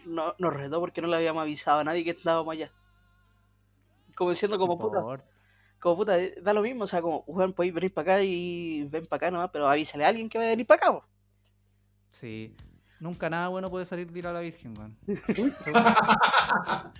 [0.07, 2.71] no, nos retó porque no le habíamos avisado a nadie que estábamos allá.
[4.15, 5.23] Como diciendo, como No puta,
[5.79, 8.83] como puta, eh, da lo mismo, o sea, como, weón, podéis venir para acá y
[8.85, 11.05] ven para acá nomás, pero avísale a alguien que vaya a venir para acá, po.
[12.11, 12.53] Sí.
[12.99, 14.97] Nunca nada bueno puede salir de ir a la Virgen, weón.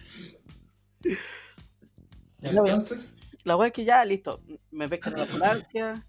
[2.42, 6.06] Entonces, La weá es que ya, listo, me pescan en la ambulancia,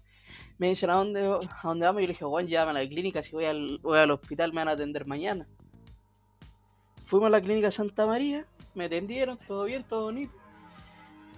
[0.57, 2.87] me dicen a dónde, a dónde vamos, y yo le dije, weón, llévame a la
[2.87, 5.45] clínica, si voy al, voy al hospital me van a atender mañana.
[7.05, 10.33] Fuimos a la clínica Santa María, me atendieron, todo bien, todo bonito.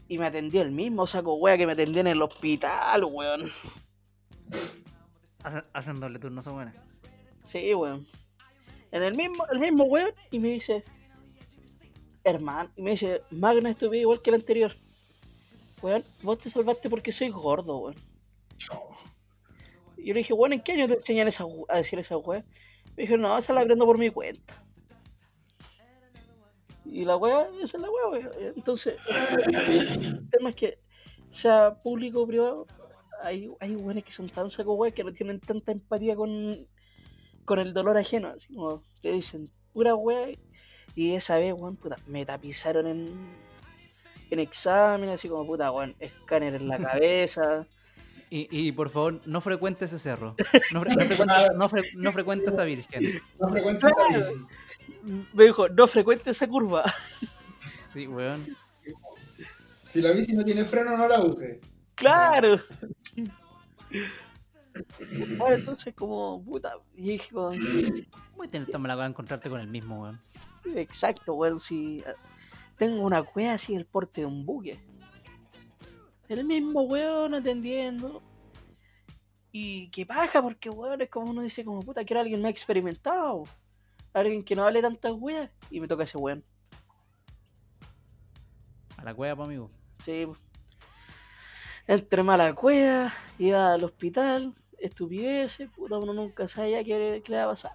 [0.08, 3.50] Y me atendió el mismo saco weá que me atendía en el hospital, weón.
[5.44, 6.76] Hacen, hacen doble turno, son buenas.
[7.46, 8.06] Sí, weón.
[8.94, 10.84] En el mismo, el mismo weón, y me dice,
[12.24, 14.76] hermano, y me dice, Magna estúpido igual que el anterior.
[15.82, 17.96] Weón, vos te salvaste porque soy gordo, weón.
[19.98, 22.46] Yo le dije, weón, ¿en qué año te enseñan esa, a decir esa weá?
[22.96, 24.64] Me dijo, no, esa la aprendo por mi cuenta.
[26.86, 28.54] Y la weá, esa es la weá, weón.
[28.56, 30.78] Entonces, el tema es que,
[31.32, 32.68] sea público o privado,
[33.24, 36.68] hay, hay weones que son tan saco weá que no tienen tanta empatía con,
[37.46, 38.30] con el dolor ajeno.
[38.30, 40.30] Así como te dicen, pura weá.
[40.96, 43.36] Y esa vez, weón, puta, me tapizaron en,
[44.30, 47.66] en examen, así como, puta, weón, escáner en la cabeza.
[48.30, 50.36] Y, y por favor, no frecuente ese cerro.
[50.72, 53.22] No, fre- no frecuente, no fre- no frecuente esta Virgen.
[53.40, 54.18] no frecuentes esa Claro.
[54.18, 55.28] bici.
[55.34, 56.84] Me dijo, no frecuente esa curva.
[57.86, 58.44] Sí, weón.
[59.84, 61.60] Si la bici no tiene freno, no la use.
[61.94, 62.60] Claro.
[64.74, 67.52] Entonces, como, puta, y dije, como,
[68.36, 70.22] Muy tener tan mala weá encontrarte con el mismo, weón.
[70.76, 72.16] exacto, weón, si eh,
[72.78, 74.80] tengo una wea así el porte de un buque.
[76.30, 78.22] El mismo weón atendiendo.
[79.52, 83.44] Y qué paja, porque weón es como uno dice, como puta, quiero alguien más experimentado.
[84.14, 85.52] Alguien que no hable tantas weas.
[85.70, 86.44] Y me toca ese weón.
[88.98, 89.70] A la cueva, pues, amigo.
[90.04, 90.26] Sí.
[90.26, 90.38] po.
[91.86, 97.32] Entré mal a la cueva, iba al hospital, estupideces, puta, uno nunca sabía qué, qué
[97.32, 97.72] le iba a pasar.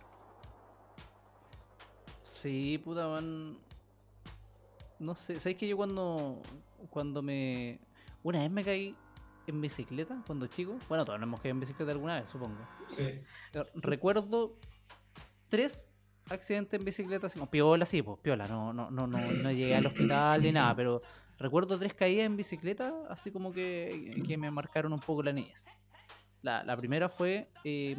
[2.23, 3.59] Sí, puta, man.
[4.99, 6.43] No sé, ¿sabes que yo cuando,
[6.91, 7.81] cuando me...
[8.23, 8.97] Una vez me caí
[9.47, 10.77] en bicicleta cuando chico?
[10.89, 12.59] Bueno, todos nos hemos caído en bicicleta alguna vez, supongo.
[12.89, 13.05] Sí.
[13.05, 14.57] Eh, Recuerdo
[15.49, 15.95] tres
[16.29, 19.75] accidentes en bicicleta, así como piola, sí, pues piola, no, no, no, no, no llegué
[19.75, 21.03] al hospital ni nada, pero
[21.39, 25.67] recuerdo tres caídas en bicicleta, así como que, que me marcaron un poco la niñez.
[26.43, 27.97] La, la primera fue, eh,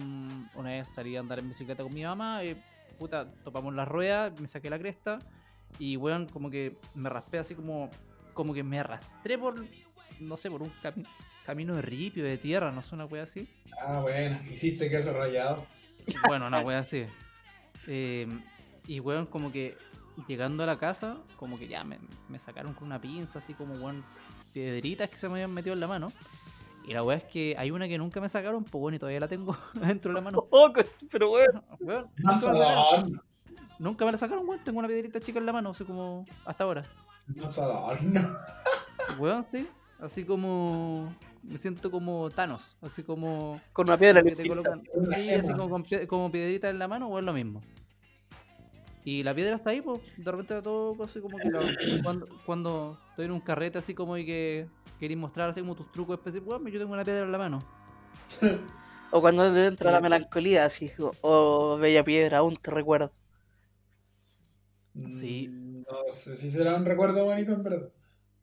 [0.56, 2.56] una vez salí a andar en bicicleta con mi mamá, eh,
[2.97, 5.19] puta, topamos la rueda, me saqué la cresta
[5.78, 7.89] y, weón, como que me raspé así como,
[8.34, 9.65] como que me arrastré por,
[10.19, 11.06] no sé, por un cami-
[11.45, 13.47] camino de ripio, de tierra, no sé, una wea así.
[13.82, 15.65] Ah, bueno, hiciste queso rallado.
[16.25, 17.06] Bueno, una wea así.
[17.88, 18.28] Eh,
[18.88, 19.78] y weón, como que
[20.28, 21.97] llegando a la casa, como que ya me,
[22.30, 24.04] me sacaron con una pinza, así como weón,
[24.54, 26.12] piedritas que se me habían metido en la mano.
[26.85, 29.19] Y la wea es que hay una que nunca me sacaron, pues bueno, y todavía
[29.19, 30.47] la tengo dentro de la mano.
[30.49, 30.71] Oh,
[31.11, 33.23] pero weón, Weón, nunca, me la sacaron, adorno.
[33.79, 34.63] nunca me la sacaron, weón.
[34.63, 36.85] Tengo una piedrita chica en la mano, así como hasta ahora.
[37.57, 38.37] Adorno.
[39.19, 39.67] Weón, sí.
[39.99, 41.13] Así como.
[41.43, 43.61] Me siento como Thanos, así como.
[43.73, 44.83] con una piedra que te colocan
[45.15, 47.61] sí, así como, con pie- como piedrita en la mano o es lo mismo.
[49.05, 51.59] Y la piedra está ahí, pues, de repente todo así como que la-
[52.03, 54.67] cuando, cuando estoy en un carrete así como y que
[54.99, 57.63] queréis mostrar así como tus trucos específicos, "Bueno, yo tengo una piedra en la mano.
[59.12, 63.12] O cuando te entra la melancolía, así, o oh, bella piedra, aún te recuerdo.
[65.09, 65.47] Sí.
[65.49, 67.89] Mm, No sé si será un recuerdo bonito en verdad.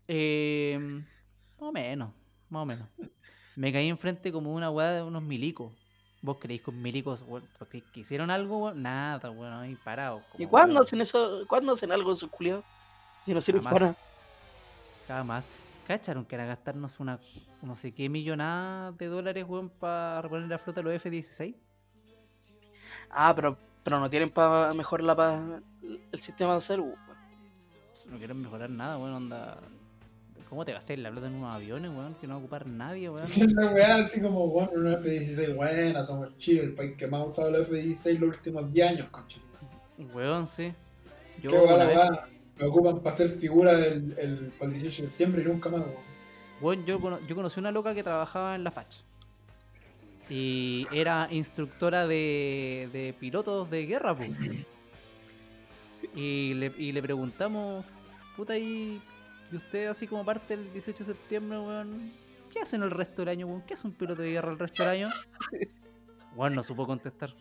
[0.08, 0.78] Eh,
[1.60, 2.10] más o menos,
[2.48, 2.88] más o menos.
[3.54, 5.72] Me caí enfrente como una weá de unos milicos.
[6.22, 7.24] ¿Vos creéis con milicos
[7.70, 8.64] que que hicieron algo?
[8.64, 8.82] weón?
[8.82, 10.22] Nada, bueno, ahí parados.
[10.38, 11.44] ¿Y cuándo hacen eso?
[11.46, 12.64] ¿Cuándo hacen algo en sus culiados?
[13.24, 13.96] Si no sirve para nada.
[15.06, 15.46] Jamás.
[15.86, 17.18] ¿Cacharon que era gastarnos una
[17.62, 21.54] no sé qué millonada de dólares, weón, para reponer la flota de los F-16?
[23.10, 25.60] Ah, pero, pero no tienen para mejorar la, pa-
[26.12, 26.92] el sistema de salud.
[28.10, 29.56] No quieren mejorar nada, weón, onda.
[30.48, 32.14] ¿Cómo te gastáis la plata en unos aviones, weón?
[32.14, 33.26] Que no va a ocupar nadie, weón.
[33.26, 37.24] Siendo weá así como, bueno, una F-16 buena, somos Chile, el país que más ha
[37.24, 39.38] usado la F-16 los últimos 10 años, concha.
[40.14, 40.72] Weón, sí.
[41.42, 41.98] Yo Qué buena vez-
[42.58, 46.16] Me ocupan para hacer figura del el, el 18 de septiembre y nunca más, weón.
[46.60, 49.00] Weón, yo, yo conocí una loca que trabajaba en la facha.
[50.28, 54.30] Y era instructora de, de pilotos de guerra, pues.
[56.14, 57.84] Y le, y le preguntamos,
[58.36, 59.00] puta, y,
[59.52, 62.10] y usted así como parte del 18 de septiembre, weón,
[62.52, 63.62] ¿qué hacen el resto del año, weón?
[63.62, 65.14] ¿Qué hace un piloto de guerra el resto del año?
[66.34, 67.34] Bueno, no supo contestar.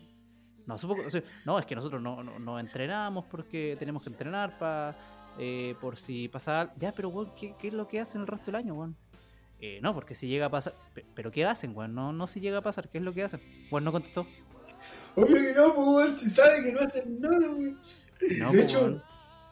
[0.66, 4.10] No supo, o sea, no, es que nosotros no, no, no entrenamos porque tenemos que
[4.10, 4.96] entrenar para
[5.80, 6.72] por si pasa algo.
[6.78, 8.96] Ya, pero weón, ¿qué, ¿qué es lo que hacen el resto del año, weón?
[9.60, 10.74] Eh, no, porque si llega a pasar.
[10.94, 11.94] Pe- ¿Pero qué hacen, weón?
[11.94, 13.40] No, no si llega a pasar, ¿qué es lo que hacen?
[13.70, 14.26] Weón no contestó.
[15.14, 17.80] Obvio que no, pues weón, si sabe que no hacen nada, weón.
[18.38, 19.02] No, de pues, hecho, weón.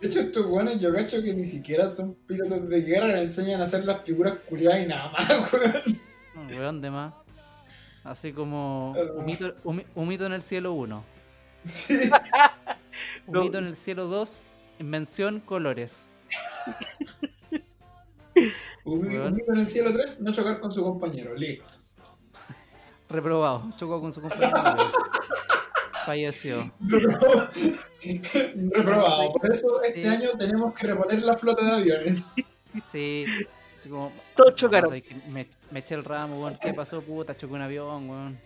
[0.00, 3.60] de hecho, estos weones yo cacho que ni siquiera son pilotos de guerra, le enseñan
[3.60, 6.48] a hacer las figuras culiadas y nada más, weón.
[6.50, 7.14] Weón, de más.
[8.04, 8.94] Así como
[9.94, 11.04] humito en el cielo 1,
[11.64, 11.98] Sí.
[13.26, 13.40] No.
[13.40, 14.46] humito en el cielo 2,
[14.80, 16.08] mención colores.
[18.84, 21.64] Humito en el cielo 3, no chocar con su compañero, listo.
[23.08, 24.52] Reprobado, chocó con su compañero.
[26.06, 26.70] Falleció.
[26.80, 27.48] Reprobado.
[28.74, 29.32] Reprobado.
[29.32, 30.08] Por eso este Sí.
[30.08, 32.34] año tenemos que reponer la flota de aviones.
[32.92, 33.24] Sí.
[33.84, 35.02] Así como, Todos así como, chocaron.
[35.28, 36.58] Me, me eché el ramo, weón.
[36.58, 37.36] ¿Qué pasó, puta?
[37.36, 38.38] Chocó un avión, weón.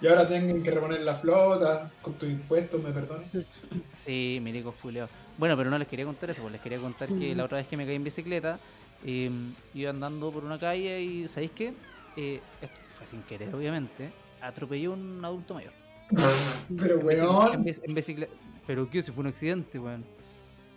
[0.00, 3.28] Y ahora tienen que reponer la flota, con tus impuestos, me perdonas.
[3.92, 5.10] Sí, milicos culeados.
[5.36, 7.66] Bueno, pero no les quería contar eso, pues les quería contar que la otra vez
[7.66, 8.58] que me caí en bicicleta,
[9.04, 9.30] eh,
[9.74, 11.74] iba andando por una calle y, ¿sabéis qué?
[12.16, 14.10] Eh, esto fue sin querer, obviamente.
[14.40, 15.72] Atropellé a un adulto mayor.
[16.78, 17.66] Pero En, weón.
[17.66, 18.32] en bicicleta.
[18.66, 20.02] Pero qué, si fue un accidente, weón.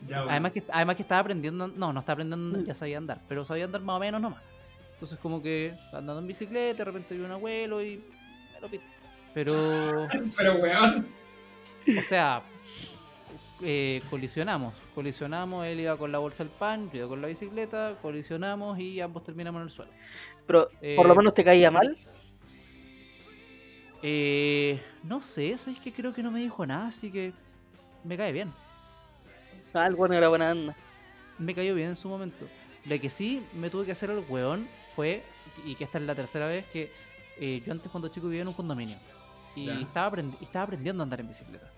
[0.08, 0.22] Ya.
[0.24, 3.66] Además que, además que estaba aprendiendo, no, no estaba aprendiendo, ya sabía andar, pero sabía
[3.66, 4.42] andar más o menos nomás.
[4.94, 8.04] Entonces como que andando en bicicleta, de repente vi un abuelo y
[8.54, 8.84] me lo pito.
[9.34, 9.54] Pero,
[10.38, 11.08] Pero weón.
[11.98, 12.42] o sea,
[13.62, 17.96] eh, colisionamos, colisionamos, él iba con la bolsa del pan, yo iba con la bicicleta,
[18.02, 19.92] colisionamos y ambos terminamos en el suelo.
[20.48, 21.96] Pero Eh, por lo menos te caía mal.
[24.04, 27.34] Eh, no sé, sabéis que creo que no me dijo nada, así que
[28.04, 28.52] me cae bien.
[29.73, 30.75] Ah, el bueno era buena anda.
[31.38, 32.45] me cayó bien en su momento.
[32.86, 35.23] Lo que sí me tuve que hacer el weón fue,
[35.65, 36.91] y que esta es la tercera vez, que
[37.39, 38.97] eh, yo antes cuando chico vivía en un condominio
[39.55, 39.79] y Ya.
[39.79, 41.69] estaba, aprendi- estaba aprendiendo a andar en bicicleta.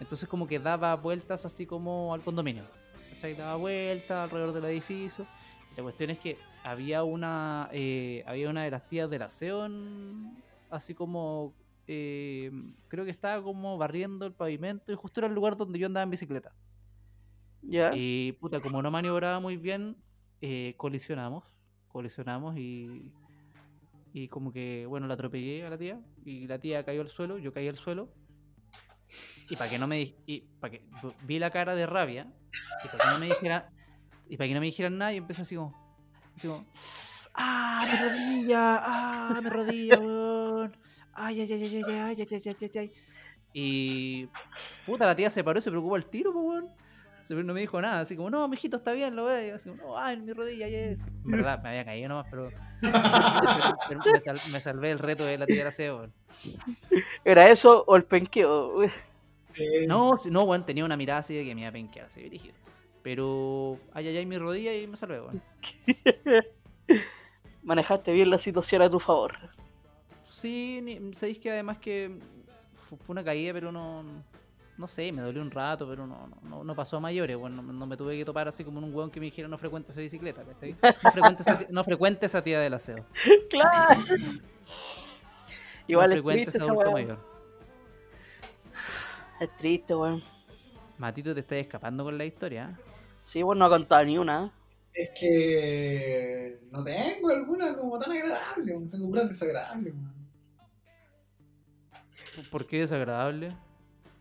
[0.00, 2.64] Entonces como que daba vueltas así como al condominio.
[3.14, 3.34] ¿Cachai?
[3.34, 5.26] Daba vueltas alrededor del edificio.
[5.76, 10.36] La cuestión es que había una eh, había una de las tías del aseo en-
[10.70, 11.54] así como
[11.86, 12.50] eh,
[12.88, 16.02] creo que estaba como barriendo el pavimento y justo era el lugar donde yo andaba
[16.04, 16.52] en bicicleta.
[17.68, 19.96] Y puta, como no maniobraba muy bien,
[20.40, 21.44] eh, colisionamos.
[21.88, 23.12] Colisionamos y.
[24.12, 26.00] Y como que, bueno, la atropellé a la tía.
[26.24, 28.08] Y la tía cayó al suelo, yo caí al suelo.
[29.50, 30.82] Y para que no me y para que
[31.22, 32.26] vi la cara de rabia.
[32.84, 33.70] Y para que no me dijera.
[34.28, 35.74] Y para que no me dijeran nada, y empecé así como.
[36.34, 36.64] Así como.
[37.34, 38.80] ¡Ah, mi rodilla!
[38.82, 40.76] ¡Ah, mi rodilla, weón!
[41.12, 42.92] ¡Ay, ay, ay, ay, ay, ay, ay, ay, ay, ay!
[43.52, 44.28] Y.
[44.86, 46.70] Puta, la tía se paró y se preocupó al tiro, weón.
[47.30, 49.46] No me dijo nada, así como, no, mijito, está bien, lo veo.
[49.46, 50.98] Y así como, no, ay, mi rodilla, ay, ay".
[51.24, 52.50] En verdad, me había caído nomás, pero.
[54.12, 56.12] me, sal- me salvé el reto de la tía Gracia, weón.
[57.24, 58.80] ¿Era eso o el penqueo?
[59.54, 59.86] Sí.
[59.86, 62.54] No, no, weón, tenía una mirada así de que me iba a penquear, así dirigido.
[63.02, 65.42] Pero, ay, ay, ay, mi rodilla y me salvé, weón.
[67.62, 69.34] Manejaste bien la situación a tu favor.
[70.24, 72.18] Sí, ni- sabéis que además que
[72.74, 74.04] fu- fue una caída, pero no.
[74.78, 77.72] No sé, me dolió un rato, pero no, no- no, pasó a mayores, bueno, no,
[77.72, 79.90] no me tuve que topar así como en un weón que me dijera no frecuente
[79.90, 80.76] esa bicicleta, ¿cachai?
[81.02, 83.04] No frecuente esa, ti- no frecuente esa tía del aseo.
[83.50, 84.00] ¡Claro!
[85.88, 87.18] Igual no es frecuente triste ese esa adulto mayor.
[89.40, 90.22] Es triste, weón.
[90.98, 92.70] Matito, te estás escapando con la historia.
[92.76, 92.82] ¿eh?
[93.24, 94.50] Sí, bueno, no ha contado ni una.
[94.92, 99.94] Es que no tengo alguna como tan agradable, tengo puras desagradables.
[99.94, 100.16] weón.
[102.50, 103.50] ¿Por qué desagradable?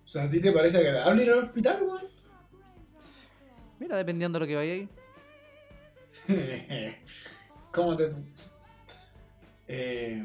[0.06, 2.04] O sea, ¿a ti te parece agradable ir al hospital, weón?
[3.80, 4.90] Mira, dependiendo de lo que vaya ahí.
[7.72, 8.14] ¿Cómo te.?
[9.68, 10.24] Eh,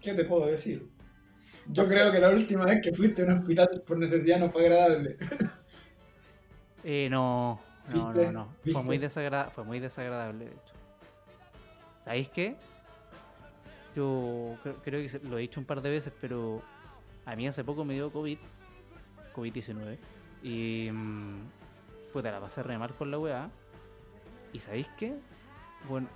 [0.00, 0.88] ¿Qué te puedo decir?
[1.66, 4.66] Yo creo que la última vez que fuiste a un hospital por necesidad no fue
[4.66, 5.16] agradable.
[6.82, 7.60] Eh, no,
[7.92, 8.54] no, no, no.
[8.72, 10.72] Fue muy, desagra- fue muy desagradable, de hecho.
[11.98, 12.56] ¿Sabéis qué?
[13.94, 16.62] Yo cre- creo que lo he dicho un par de veces, pero
[17.26, 18.38] a mí hace poco me dio COVID,
[19.32, 19.98] COVID-19,
[20.42, 21.48] y mm,
[22.12, 23.50] puta, la pasé re mal con la weá.
[24.52, 25.14] ¿Y sabéis qué?
[25.88, 26.08] Bueno,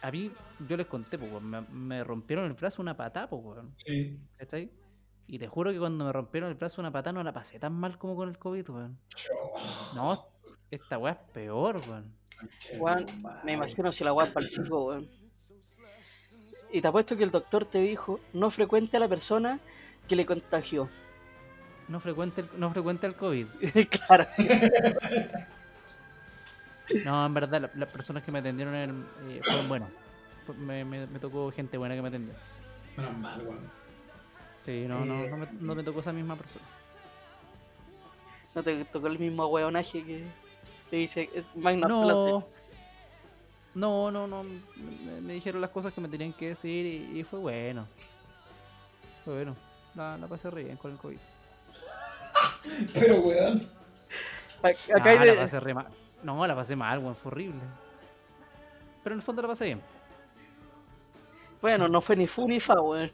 [0.00, 0.30] a mí,
[0.68, 3.74] yo les conté, pues, weón, me, me rompieron el brazo una patada, pues, weón.
[3.76, 4.18] Sí.
[4.36, 4.70] ¿Cachai?
[5.26, 7.74] Y te juro que cuando me rompieron el brazo una patada no la pasé tan
[7.74, 8.98] mal como con el COVID, weón.
[9.94, 10.26] No,
[10.70, 12.14] esta weá es peor, weón.
[12.78, 13.06] Weón,
[13.44, 15.08] me imagino si la weá para el pico, weón.
[16.70, 19.58] Y te apuesto que el doctor te dijo, no frecuente a la persona
[20.06, 20.88] que le contagió.
[21.88, 23.46] No frecuente el, no frecuente el COVID.
[24.06, 24.26] claro.
[27.04, 28.74] No, en verdad, la- las personas que me atendieron
[29.28, 29.88] eh, fueron buenos.
[30.46, 32.34] Fue- Me, me- me tocó gente buena que me atendió.
[32.96, 33.70] Menos mal, weón.
[34.58, 36.64] Sí, no, no, Eh, no, me, no me tocó esa misma persona.
[38.54, 40.24] No te tocó el mismo hueonaje que
[40.90, 42.44] te dice es Magna No,
[43.74, 44.42] no, no, no.
[44.42, 47.86] Me, me dijeron las cosas que me tenían que decir y, y fue bueno.
[49.24, 49.54] Fue bueno.
[49.94, 51.18] La, la pasé re bien con el COVID.
[52.94, 53.60] Pero, weón.
[54.62, 55.86] Ac- Acá hay Ah, la de- pasé re mal.
[56.22, 57.60] No, la pasé mal, weón, fue horrible.
[59.02, 59.80] Pero en el fondo la pasé bien.
[61.60, 63.10] Bueno, no fue ni fu ni fa, weón.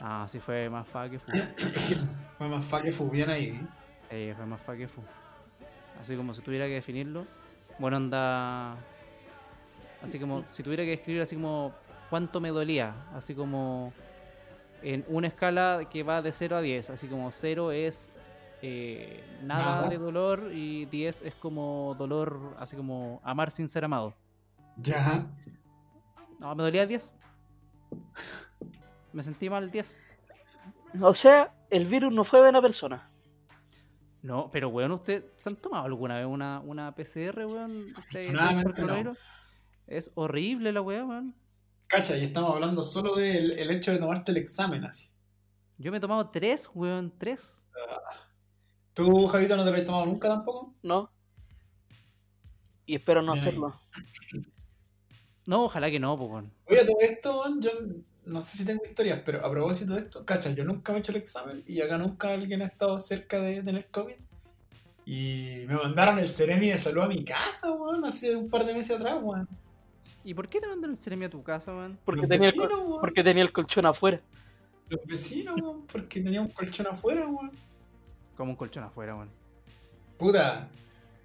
[0.00, 1.30] Ah, sí fue más fa que fu.
[2.38, 3.60] Fue más fa que fu, bien ahí.
[4.10, 5.00] Sí, fue más fa que fu.
[6.00, 7.24] Así como si tuviera que definirlo.
[7.78, 8.74] Bueno, anda.
[10.02, 11.72] Así como si tuviera que describir así como
[12.10, 12.92] cuánto me dolía.
[13.14, 13.92] Así como
[14.84, 16.90] en una escala que va de 0 a 10.
[16.90, 18.12] Así como 0 es
[18.62, 19.88] eh, nada, Nada.
[19.88, 24.14] de dolor y 10 es como dolor, así como amar sin ser amado.
[24.76, 25.26] Ya.
[26.38, 27.10] No, me dolía 10.
[29.12, 29.98] Me sentí mal 10.
[31.00, 33.08] O sea, el virus no fue buena persona.
[34.22, 37.94] No, pero weón, ¿usted se han tomado alguna vez una, una PCR, weón?
[37.98, 38.62] ¿Usted no.
[38.62, 39.18] coronavirus?
[39.86, 41.34] Es horrible la weá, weón.
[41.86, 45.08] Cacha, y estamos hablando solo del el hecho de tomarte el examen así.
[45.78, 47.64] Yo me he tomado tres, weón, tres.
[48.94, 50.74] ¿Tú, Javito, no te lo has tomado nunca tampoco?
[50.82, 51.10] ¿No?
[52.86, 53.80] Y espero no hacerlo.
[55.46, 56.52] No, ojalá que no, pues, weón.
[56.66, 57.70] Oye, todo esto, weón, yo
[58.26, 61.00] no sé si tengo historias, pero a propósito de esto, cacha, yo nunca me he
[61.00, 64.14] hecho el examen y acá nunca alguien ha estado cerca de tener COVID.
[65.06, 68.72] Y me mandaron el Ceremi de salud a mi casa, weón, hace un par de
[68.72, 69.48] meses atrás, weón.
[70.24, 71.98] ¿Y por qué te mandan el Ceremi a tu casa, weón?
[72.04, 73.00] Porque Los tenía, el, vecinos, weón.
[73.00, 74.20] porque tenía el colchón afuera.
[74.88, 77.50] Los vecinos, weón, porque tenía un colchón afuera, weón.
[78.36, 79.30] Como un colchón afuera, weón.
[80.18, 80.68] Puta,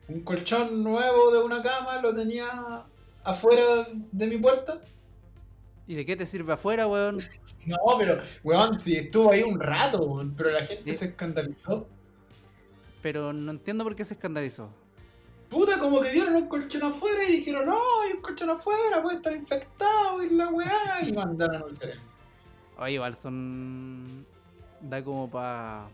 [0.08, 2.84] un colchón nuevo de una cama lo tenía
[3.24, 4.82] afuera de mi puerta.
[5.88, 7.18] ¿Y de qué te sirve afuera, weón?
[7.66, 10.98] No, pero, weón, si estuvo ahí un rato, weón, pero la gente Sí.
[10.98, 11.88] se escandalizó.
[13.02, 14.70] Pero no entiendo por qué se escandalizó.
[15.50, 19.18] Puta, como que vieron un colchón afuera y dijeron, no, hay un colchón afuera, puede
[19.18, 22.02] estar infectado y la weá, y mandaron al cerebro.
[22.78, 24.26] Oye, igual son.
[24.82, 25.90] Da como pa.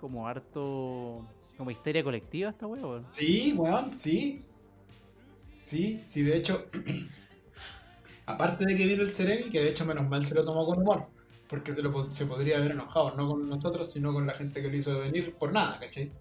[0.00, 1.26] Como harto.
[1.58, 3.06] Como histeria colectiva esta weá, weón.
[3.10, 4.42] Sí, weón, sí.
[5.58, 6.66] Sí, sí, de hecho,
[8.26, 10.80] aparte de que vino el Ceremi, que de hecho menos mal se lo tomó con
[10.80, 11.06] humor,
[11.48, 14.68] porque se, lo, se podría haber enojado, no con nosotros, sino con la gente que
[14.68, 16.12] lo hizo venir por nada, ¿cachai?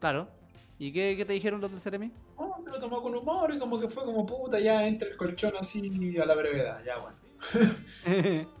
[0.00, 0.39] Claro.
[0.80, 2.10] ¿Y qué, qué te dijeron los del Ceremi?
[2.38, 5.16] No, se lo tomó con humor y como que fue como puta, ya entra el
[5.18, 8.48] colchón así a la brevedad, ya bueno.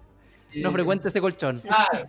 [0.56, 1.60] No frecuente ese colchón.
[1.60, 2.08] Claro.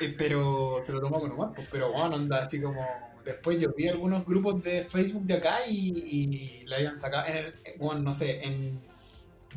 [0.00, 2.80] Eh, Pero se lo tomó con humor, pues, pero bueno, anda así como.
[3.24, 7.36] Después yo vi algunos grupos de Facebook de acá y, y le habían sacado, en
[7.36, 8.80] el, bueno, no sé, en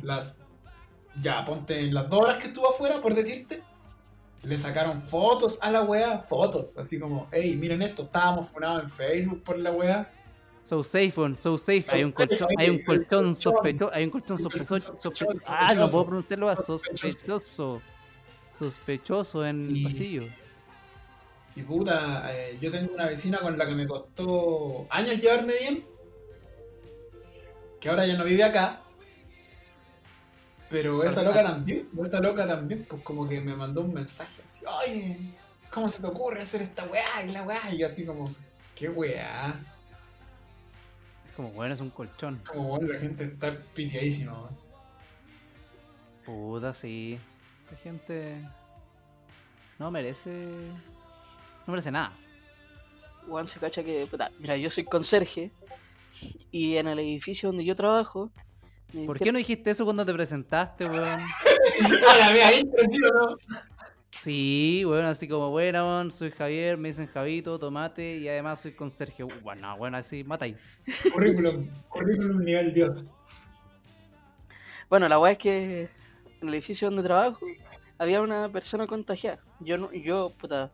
[0.02, 0.44] las.
[1.22, 3.62] Ya, ponte en las dos horas que estuvo afuera, por decirte,
[4.42, 8.88] le sacaron fotos a la wea, fotos, así como, hey, miren esto, estábamos funados en
[8.88, 10.10] Facebook por la wea.
[10.62, 11.84] So safe, weón, so safe.
[11.88, 14.96] Hay un colchón, hay un colchón sospechoso, hay un colchón sospechoso.
[14.98, 17.80] sospe- Ah, no puedo pronunciarlo, ah, sospechoso.
[18.58, 20.24] Sospechoso en el pasillo.
[21.56, 25.84] Y puta, eh, yo tengo una vecina con la que me costó años llevarme bien,
[27.80, 28.82] que ahora ya no vive acá,
[30.70, 34.64] pero esa loca también, esa loca también, pues como que me mandó un mensaje así,
[34.86, 35.18] oye,
[35.70, 37.74] ¿cómo se te ocurre hacer esta weá y la weá?
[37.74, 38.32] Y así como,
[38.76, 39.60] ¿qué weá?
[41.28, 42.40] Es como, bueno, es un colchón.
[42.46, 44.56] Como bueno, la gente está pitiadísima, weón.
[46.24, 47.18] Puta, sí.
[47.66, 48.36] Esa gente
[49.78, 50.30] no merece.
[51.66, 52.16] No merece nada.
[53.26, 55.50] Juan se cacha que, puta, mira, yo soy conserje
[56.50, 58.30] y en el edificio donde yo trabajo.
[59.06, 61.20] ¿Por qué no dijiste eso cuando te presentaste, weón?
[62.08, 63.36] ¡A la mía intro, ¿sí o no?
[64.20, 68.72] Sí, weón, así como, bueno, weón, soy Javier, me dicen Javito, tomate y además soy
[68.72, 69.22] conserje.
[69.22, 70.56] Bueno, bueno, así, mata ahí.
[71.12, 73.14] Currículum, currículum nivel Dios.
[74.88, 75.88] Bueno, la weá es que
[76.40, 77.46] en el edificio donde trabajo
[77.98, 79.38] había una persona contagiada.
[79.60, 80.72] Yo, no, yo puta,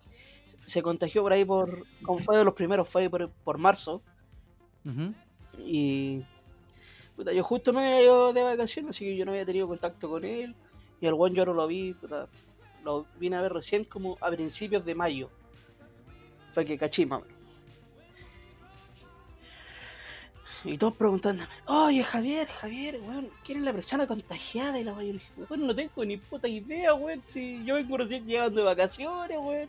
[0.67, 1.87] se contagió por ahí por.
[2.03, 4.03] Como fue de los primeros, fue ahí por, por marzo.
[4.85, 5.13] Ujú.
[5.59, 6.25] Y.
[7.17, 10.09] Puta, yo justo me había ido de vacaciones, así que yo no había tenido contacto
[10.09, 10.55] con él.
[11.01, 12.29] Y el buen yo no lo vi, puta,
[12.85, 15.31] lo vine a ver recién como a principios de mayo.
[16.55, 17.25] Fue que o menos.
[20.65, 24.79] Y todos preguntándome, oye Javier, Javier, weón, ¿quién es la persona contagiada?
[24.81, 28.61] Y la weón, weón, no tengo ni puta idea, weón, si yo vengo recién llegando
[28.61, 29.69] de vacaciones, weón.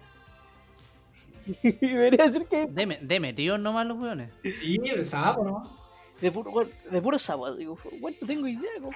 [1.63, 4.31] Y me venía a decir que De, de metidos nomás los weones.
[4.53, 5.86] Sí, de sapo, ¿no?
[6.22, 8.95] De puro, de puro sapo, digo, weón, no tengo idea, weón.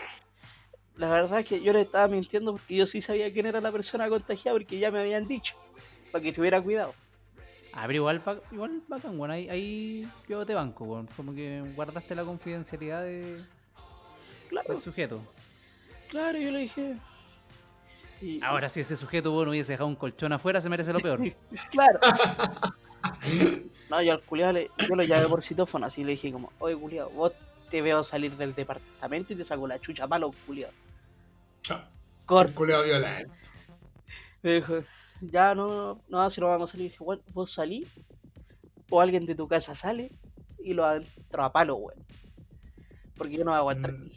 [0.98, 3.72] La verdad es que yo le estaba mintiendo porque yo sí sabía quién era la
[3.72, 5.56] persona contagiada porque ya me habían dicho,
[6.12, 6.94] para que tuviera cuidado.
[7.74, 9.32] Ah, pero igual, igual bacán, weón.
[9.32, 11.08] Ahí, ahí yo te banco, weón.
[11.16, 13.42] Como que guardaste la confidencialidad de,
[14.50, 15.22] Claro, del sujeto.
[16.10, 16.98] claro, yo le dije.
[18.22, 21.20] Y- Ahora, si ese sujeto, weón, hubiese dejado un colchón afuera, se merece lo peor.
[21.72, 22.00] Claro.
[23.92, 26.78] No, yo al culiado le, yo lo llamé por citófono, así le dije como, oye
[26.78, 27.34] culiado, vos
[27.70, 30.72] te veo salir del departamento y te saco la chucha malo, culiado.
[31.62, 31.82] Chao.
[32.26, 32.52] Corta.
[32.52, 33.34] El culeo violento.
[34.44, 34.82] Me dijo,
[35.20, 36.90] ya no, no, si no vamos a salir.
[36.90, 37.86] dije, bueno, vos salí,
[38.90, 40.10] o alguien de tu casa sale,
[40.64, 42.00] y lo adentro a palo, weón.
[43.18, 43.92] Porque yo no voy a aguantar.
[43.92, 44.10] Mm.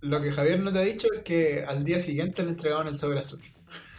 [0.00, 2.96] Lo que Javier no te ha dicho es que al día siguiente le entregaron el
[2.96, 3.42] sobre azul.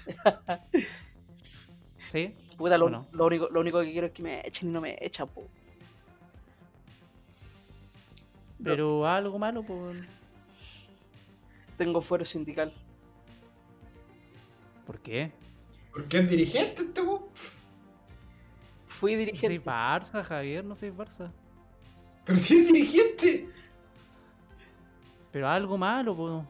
[2.07, 2.33] ¿Sí?
[2.61, 3.07] Puta, lo, Bueno.
[3.13, 5.47] lo único, lo único que quiero es que me echen y no me echan, po.
[8.63, 9.97] Pero algo malo, pues.
[11.75, 12.71] Tengo fuero sindical.
[14.85, 15.31] ¿Por qué?
[15.91, 17.01] Porque es dirigente este.
[17.01, 19.63] Fui No soy dirigente.
[19.63, 21.31] Barça, Javier, no soy Barça.
[22.25, 23.49] Pero si es dirigente.
[25.31, 26.43] Pero algo malo, pues.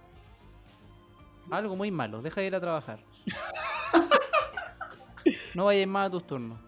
[1.49, 2.21] Algo muy malo.
[2.21, 2.99] Deja de ir a trabajar.
[5.53, 6.59] No vayas más a tus turnos.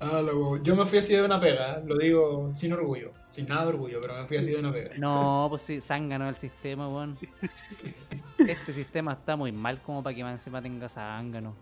[0.00, 0.58] Ah, loco.
[0.62, 1.82] Yo me fui así de una pega, ¿eh?
[1.86, 4.90] lo digo sin orgullo, sin nada de orgullo, pero me fui así de una pega.
[4.98, 7.18] No, pues sí, zángano el sistema, weón.
[8.38, 11.56] Este sistema está muy mal como para que más encima tenga zángano.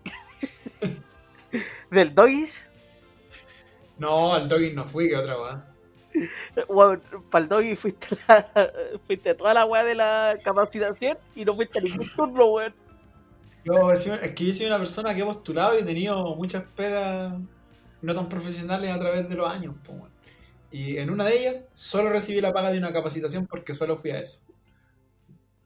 [1.91, 2.65] Del Doggies,
[3.97, 5.67] No, al doggy no fui, que otra va.
[6.67, 8.49] weón, para el Doggies fuiste, la,
[9.07, 12.73] fuiste a toda la weá de la capacitación y no fuiste a ningún turno, weón.
[13.65, 17.33] Yo, es que yo soy una persona que he postulado y he tenido muchas pegas
[18.01, 19.75] no tan profesionales a través de los años.
[20.71, 24.11] Y en una de ellas solo recibí la paga de una capacitación porque solo fui
[24.11, 24.43] a eso.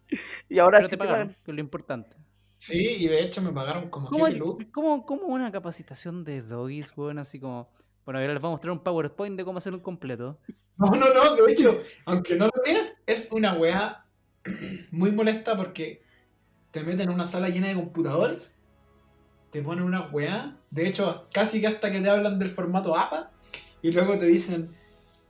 [0.50, 1.38] Y ahora Pero sí te pagaron, pagan.
[1.44, 2.16] que es lo importante.
[2.58, 4.68] Sí, y de hecho me pagaron como ¿Cómo, 7 lucas.
[4.72, 7.20] cómo, cómo una capacitación de doggies, weón?
[7.20, 7.70] Así como.
[8.06, 10.40] Bueno, ahora les vamos a mostrar un PowerPoint de cómo hacer un completo.
[10.80, 14.06] No, no, no, de hecho, aunque no lo creas, es una weá
[14.92, 16.04] muy molesta porque
[16.72, 18.58] te meten en una sala llena de computadores,
[19.52, 23.32] te ponen una weá, de hecho, casi que hasta que te hablan del formato APA,
[23.82, 24.70] y luego te dicen,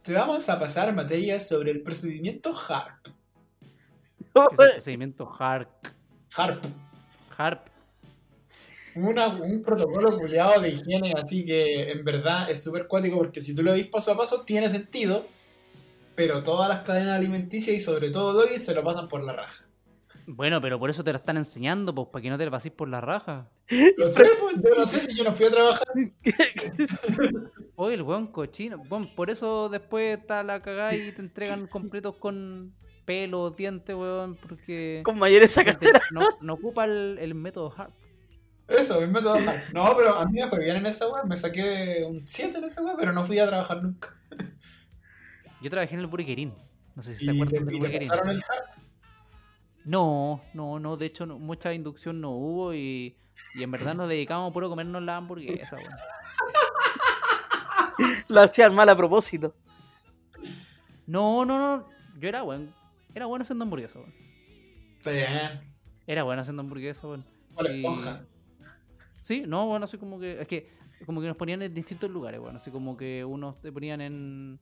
[0.02, 3.04] te vamos a pasar materias sobre el procedimiento HARP.
[3.06, 5.70] Que es el procedimiento HARP.
[6.36, 6.64] HARP.
[7.38, 7.68] HARP.
[8.96, 13.54] Una- un protocolo culiado de higiene, así que en verdad es súper cuático porque si
[13.54, 15.24] tú lo ves paso a paso tiene sentido,
[16.16, 19.66] pero todas las cadenas alimenticias y sobre todo Doggy se lo pasan por la raja.
[20.30, 22.74] Bueno, pero por eso te lo están enseñando, pues, para que no te lo pases
[22.74, 23.50] por la raja.
[23.96, 25.88] Lo sé, pues, yo no sé si yo no fui a trabajar.
[27.76, 28.78] Oye, el weón cochino.
[28.78, 32.74] Bueno, por eso después está la cagada y te entregan completos con
[33.06, 36.02] pelos, dientes, weón, porque Con mayonesa gente casera.
[36.12, 37.94] no, no ocupa el, el método HARP.
[38.68, 39.74] Eso, mi método HARP.
[39.74, 42.66] No, pero a mí me fue bien en esa web, me saqué un 7 en
[42.66, 44.14] esa web, pero no fui a trabajar nunca.
[45.62, 46.54] Yo trabajé en el burguerín.
[46.96, 48.77] No sé si se acuerdan del pasaron el HARP.
[49.88, 53.16] No, no, no, de hecho no- mucha inducción no hubo y,
[53.56, 55.88] y en verdad nos dedicamos a puro comernos la hamburguesa, weón.
[58.28, 59.56] Lo hacían mal a propósito.
[61.06, 61.88] No, no, no,
[62.20, 62.68] yo era bueno,
[63.16, 64.14] era bueno haciendo hamburguesa, weón.
[64.98, 65.62] Está bien.
[66.06, 67.26] Era bueno haciendo hamburguesa, weón.
[67.56, 68.26] Hola, Y- esponja.
[69.22, 70.70] Sí, no, bueno, así como que, es que
[71.06, 74.60] como que nos ponían en distintos lugares, bueno, así como que unos te ponían en,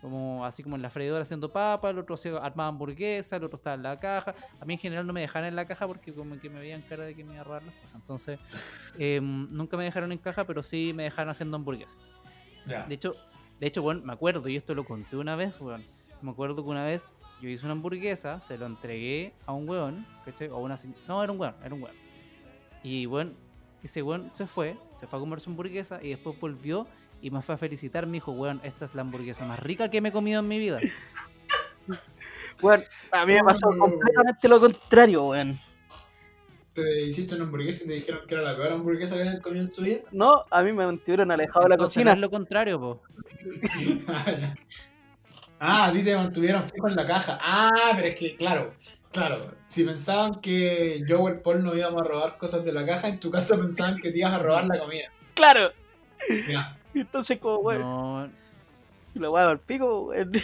[0.00, 3.56] como así como en la freidora haciendo papa, el otro se armaba hamburguesa, el otro
[3.56, 4.34] estaba en la caja.
[4.60, 6.82] A mí en general no me dejaron en la caja porque como que me veían
[6.82, 7.96] cara de que me iba a robar las cosas.
[7.96, 8.38] Entonces,
[8.98, 11.98] em, nunca me dejaron en caja, pero sí me dejaron haciendo hamburguesas.
[12.86, 13.12] De hecho,
[13.58, 15.84] de hecho, bueno, me acuerdo, y esto lo conté una vez, weón.
[16.22, 17.08] Me acuerdo que una vez
[17.40, 20.48] yo hice una hamburguesa, se lo entregué a un weón, ¿cachai?
[20.48, 20.76] O una
[21.06, 21.96] No, era un weón, era un weón.
[22.82, 23.32] Y bueno,
[23.82, 26.86] ese weón se fue, se fue a comer su hamburguesa y después volvió
[27.20, 28.06] y me fue a felicitar.
[28.06, 30.58] Me dijo, weón, esta es la hamburguesa más rica que me he comido en mi
[30.58, 30.80] vida.
[32.60, 35.60] Bueno, a mí me pasó completamente lo contrario, weón.
[36.74, 39.64] Te hiciste una hamburguesa y te dijeron que era la peor hamburguesa que habían comido
[39.64, 40.00] en su vida.
[40.10, 42.12] No, a mí me mantuvieron alejado de la Entonces, no cocina.
[42.14, 43.02] es lo contrario, po.
[45.60, 47.38] ah, a ti te mantuvieron fijo en la caja.
[47.40, 48.72] Ah, pero es que, claro,
[49.12, 49.52] claro.
[49.64, 53.08] Si pensaban que yo o el Paul no íbamos a robar cosas de la caja,
[53.08, 55.12] en tu caso pensaban que te ibas a robar la comida.
[55.34, 55.72] Claro.
[56.94, 57.00] Ya.
[57.02, 58.30] Entonces, como, weón, No,
[59.14, 60.32] lo guago al pico, weón.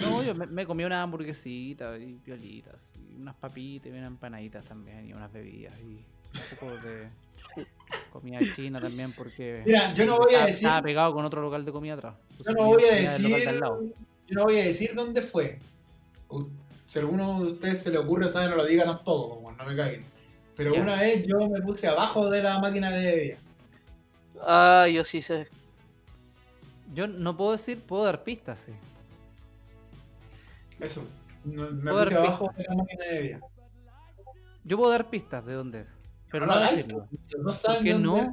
[0.00, 4.64] No, yo me, me comí una hamburguesita y piolitas, y unas papitas y unas empanaditas
[4.64, 7.06] también, y unas bebidas, y un poco de
[8.12, 11.40] comida china también, porque Mira, yo no voy a estaba- decir, estaba pegado con otro
[11.40, 12.14] local de comida atrás.
[12.44, 13.82] yo no voy a decir, al lado.
[14.26, 15.60] yo no voy a decir dónde fue.
[16.86, 19.64] Si a alguno de ustedes se le ocurre, saben, no lo diga tampoco, como no
[19.64, 20.04] me caigan.
[20.56, 20.80] Pero Ya.
[20.80, 23.36] una vez yo me puse abajo de la máquina de bebida.
[24.42, 25.48] Ah, yo sí sé.
[26.94, 28.72] Yo no puedo decir, puedo dar pistas, sí.
[30.80, 31.06] Eso.
[31.44, 33.40] No- Me puse abajo de la máquina de bebida.
[34.64, 35.86] Yo puedo dar pistas de dónde es,
[36.30, 37.08] pero no, lo hagáis, decirlo.
[37.38, 38.16] No ¿Por saben qué dónde no?
[38.18, 38.28] es,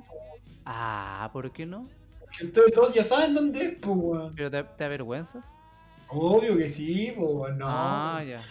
[0.66, 1.88] Ah, ¿por qué no?
[2.20, 4.34] porque ustedes todos ya saben dónde es, pues, weón.
[4.36, 5.46] ¿Pero te, te avergüenzas?
[6.08, 7.66] Obvio que sí, pues, weón, no.
[7.70, 8.42] Ah, ya.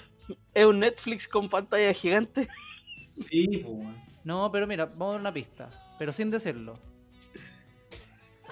[0.55, 2.49] Es un Netflix con pantalla gigante.
[3.19, 3.97] Sí, pues, weón.
[4.25, 6.79] No, pero mira, vamos a dar una pista, pero sin decirlo.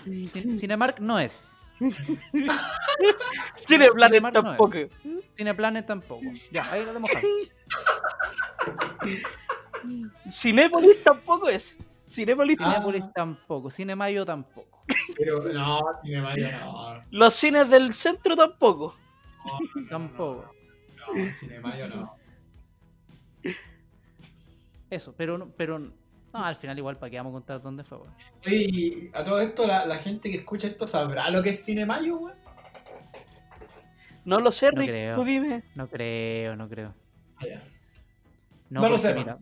[0.04, 1.56] Cin- Cinemark no es.
[3.56, 4.72] Cineplanet Cinemark no tampoco.
[5.34, 6.22] Cineplanet tampoco.
[6.50, 7.26] Ya, ahí lo dejado.
[10.30, 11.76] Cinépolis tampoco es.
[12.08, 12.72] Cinépolis Ah.
[12.72, 13.70] Cinépolis tampoco.
[13.70, 14.84] Cinemayo tampoco.
[15.16, 17.04] Pero no, tiene Mario no.
[17.10, 18.96] Los cines del centro tampoco.
[19.44, 20.54] no, no, Tampoco.
[20.96, 22.14] No, no, Cinemayo no.
[24.90, 25.80] Eso, pero no, pero
[26.32, 28.14] no, al final igual para que vamos a contar dónde fue, weón.
[28.46, 31.64] Oye, y a todo esto, la, la gente que escucha esto sabrá lo que es
[31.64, 32.38] Cinemayo, weón.
[34.24, 34.90] No lo sé, No Rick.
[34.90, 35.16] creo.
[35.16, 35.64] Tú dime.
[35.74, 36.94] No creo, no creo.
[37.36, 37.44] Ah.
[38.68, 39.38] No, No lo porque sé, mira,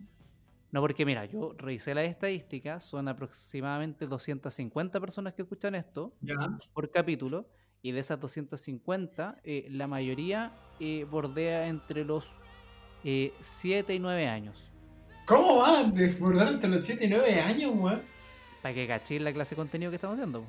[0.71, 6.35] no porque mira, yo revisé las estadísticas, son aproximadamente 250 personas que escuchan esto Ya.
[6.73, 7.47] por capítulo
[7.81, 12.25] y de esas 250 eh, la mayoría eh, bordea entre los
[13.03, 14.68] 7 y 9 años.
[15.29, 18.01] ¿Cómo van a desbordar entre los 7 y 9 años, weón?
[18.63, 20.43] Para que cachéis la clase de contenido que estamos haciendo.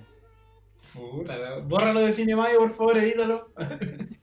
[0.94, 3.52] Puta, bórralo de Cinemayo, por favor, edítalo.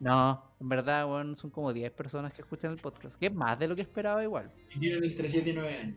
[0.00, 3.58] No, en verdad, weón, son como 10 personas que escuchan el podcast, que es más
[3.58, 4.50] de lo que esperaba igual.
[4.74, 5.96] Y tienen entre 7 y 9 años.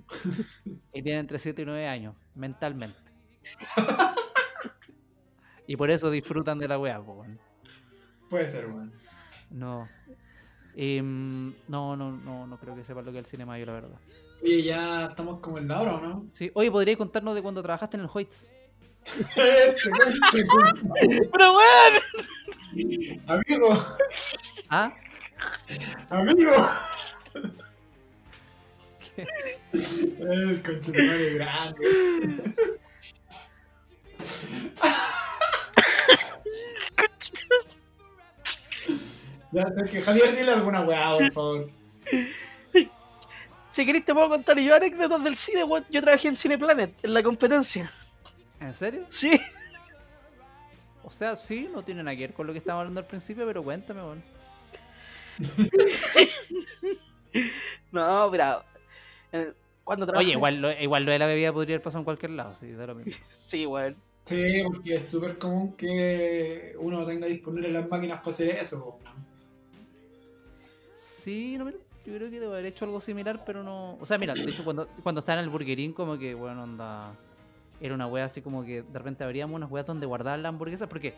[0.65, 2.99] Y tienen entre 7 y 9 años, mentalmente.
[5.67, 7.39] y por eso disfrutan de la weá, weón.
[8.29, 8.91] Puede ser, weón.
[9.49, 9.87] No.
[10.75, 13.73] Em, no, no, no, no creo que sepan lo que es el cinema, yo la
[13.73, 13.99] verdad.
[14.41, 16.25] Oye, ya estamos como en la hora, ¿o no?
[16.31, 16.51] Sí.
[16.53, 18.51] Oye, ¿podrías contarnos de cuando trabajaste en el Hoyts?
[21.31, 22.01] Pero weón.
[23.27, 23.85] amigo,
[24.69, 24.93] ¿Ah?
[26.09, 26.51] amigo.
[30.19, 32.53] El conchetumare grande.
[39.53, 41.69] Ya, es que Javier, dile alguna weá, por favor.
[43.69, 45.85] Si querés te puedo contar yo anécdotas del cine, weón.
[45.89, 47.91] Yo trabajé en Cineplanet, en la competencia.
[48.59, 49.05] ¿En serio?
[49.07, 49.39] Sí.
[51.03, 53.45] O sea, sí, no tiene nada que ver con lo que estábamos hablando al principio,
[53.45, 54.23] pero cuéntame, weón.
[57.91, 58.63] No, mira.
[59.31, 59.51] eh,
[59.83, 60.25] Cuando trabajé...
[60.27, 62.71] Oye, igual lo, igual lo de la bebida podría haber pasado en cualquier lado, sí,
[62.71, 63.13] da lo mismo.
[63.29, 63.95] Sí, weón.
[64.25, 68.99] Sí, porque es súper común que uno tenga disponible las máquinas para hacer eso.
[69.01, 69.32] weón.
[71.23, 73.95] Sí, no, mira, yo creo que debo haber hecho algo similar, pero no.
[73.99, 77.13] O sea, mira, de hecho, cuando, cuando estaba en el burgerín, como que, bueno, onda.
[77.81, 80.87] Era una wea así como que de repente abríamos unas weas donde guardaban las hamburguesas,
[80.87, 81.13] porque,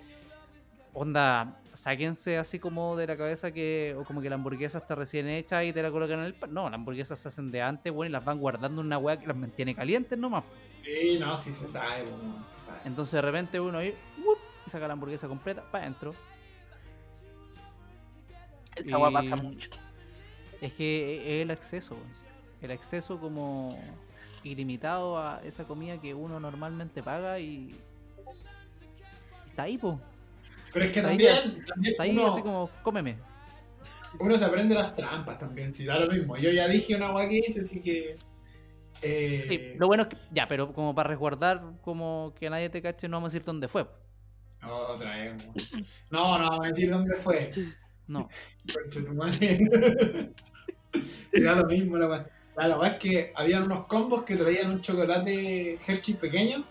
[0.94, 5.28] onda, sáquense así como de la cabeza que, o como que la hamburguesa está recién
[5.28, 6.54] hecha y te la colocan en el pan.
[6.54, 9.18] No, las hamburguesas se hacen de antes, bueno, y las van guardando en una wea
[9.20, 10.44] que las mantiene calientes nomás.
[10.84, 12.80] Sí, no, sí se sabe, weón, se sabe.
[12.86, 13.94] Entonces de repente uno ahí,
[14.24, 14.38] ¡wup!
[14.66, 16.14] y saca la hamburguesa completa para adentro.
[18.76, 19.70] Esa Y- pasa mucho.
[20.62, 21.96] Es que es el acceso,
[22.62, 23.78] el acceso como
[24.44, 27.76] ilimitado a esa comida que uno normalmente paga y
[29.48, 30.00] está ahí, po.
[30.74, 33.18] Pero es que Está ahí, también, Está ahí uno, así como, cómeme.
[34.20, 36.38] uno se aprende las trampas también, si da lo mismo.
[36.38, 38.18] Yo ya dije una weá que hice, así que.
[39.02, 42.82] Eh, Sí, lo bueno es que, ya, pero como para resguardar, como que nadie te
[42.82, 43.86] cache, no vamos a decir dónde fue.
[44.62, 45.48] no, otra vez.
[46.10, 47.52] No, no, vamos a decir dónde fue.
[48.08, 48.30] No.
[51.34, 52.26] Da lo mismo la weá.
[52.68, 56.64] La weá es que habían unos combos que traían un chocolate Hershey pequeño.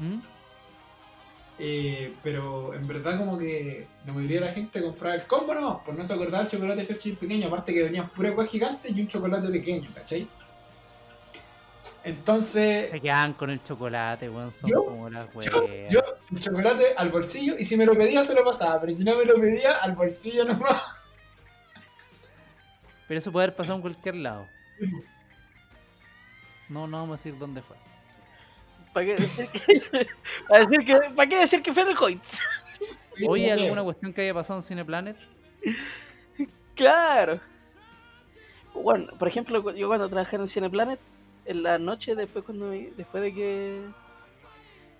[0.00, 0.18] ¿Mm?
[1.60, 5.82] Eh, pero en verdad como que la mayoría de la gente compraba el combo no,
[5.84, 9.00] por no se acordaba el chocolate Hershey pequeño, aparte que venían pura hueá gigante y
[9.00, 10.28] un chocolate pequeño, ¿cachai?
[12.04, 14.50] Entonces, Se quedan con el chocolate, weón.
[14.52, 15.92] Son Yo- como las yo, weas.
[15.92, 16.00] yo
[16.30, 19.16] el chocolate al bolsillo y si me lo pedía se lo pasaba, pero si no
[19.16, 20.82] me lo pedía al bolsillo nomás.
[23.06, 24.46] Pero eso puede haber pasado en cualquier lado.
[26.68, 27.76] No, no vamos a decir dónde fue.
[28.92, 30.06] ¿Para qué decir que,
[30.48, 32.40] para decir que, ¿para qué decir que fue en el Hoyts?
[33.26, 33.50] Oye.
[33.50, 35.16] ¿alguna cuestión que haya pasado en Cineplanet?
[36.74, 37.40] Claro.
[38.74, 41.00] Bueno, por ejemplo, yo cuando trabajé en Cineplanet,
[41.46, 43.80] en la noche, después cuando me- después de que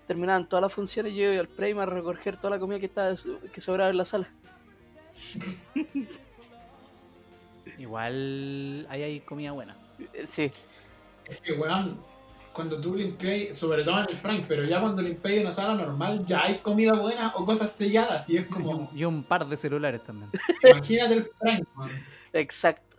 [0.09, 3.15] terminaban todas las funciones, yo iba al Prime a recoger toda la comida que estaba
[3.53, 4.29] que sobraba en la sala.
[7.79, 9.77] Igual ahí hay comida buena.
[10.13, 10.51] Eh, Sí,
[11.27, 12.01] Es que, weón,
[12.53, 16.25] cuando tú limpias, sobre todo en el Frank, pero ya cuando limpias una sala normal,
[16.25, 18.29] ya hay comida buena o cosas selladas.
[18.31, 20.31] Y es Y como, un, y un par de celulares también.
[20.65, 21.91] imagínate el Frank, weón.
[22.33, 22.97] exacto.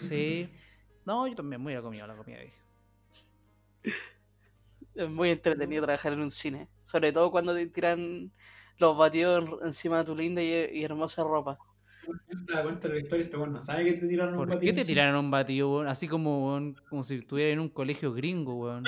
[0.00, 0.48] Sí.
[1.04, 2.50] No, yo también me hubiera comido la comida ahí.
[4.94, 6.68] Es muy entretenido trabajar en un cine.
[6.84, 8.30] Sobre todo cuando te tiran
[8.78, 11.58] los batidos en- encima de tu linda y, y hermosa ropa.
[12.46, 14.48] Te das cuenta de la historia, este weón no sabe que te tiraron un ¿Por
[14.50, 15.88] batido qué te tiraron un batido, weón?
[15.88, 18.84] Así como, weón, como si estuviera en un colegio gringo, weón.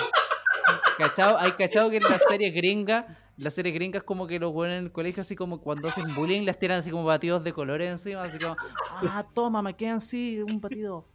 [0.97, 1.37] ¿Cachado?
[1.39, 3.05] Hay cachado que en las series gringas,
[3.37, 6.43] las series gringas como que los weones en el colegio así como cuando hacen bullying
[6.45, 10.39] las tiran así como batidos de colores encima, así como, ah, toma, me quedan así,
[10.39, 11.07] un batido.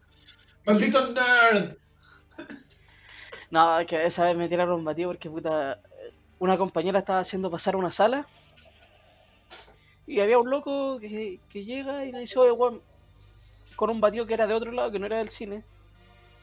[0.66, 1.76] ¡Maldito nerd!
[3.52, 5.78] No, es que esa vez me tiraron un batido porque puta,
[6.38, 8.26] una compañera estaba haciendo pasar una sala
[10.06, 12.80] y había un loco que, que llega y le dice, oye, weón,
[13.76, 15.62] con un batido que era de otro lado, que no era del cine.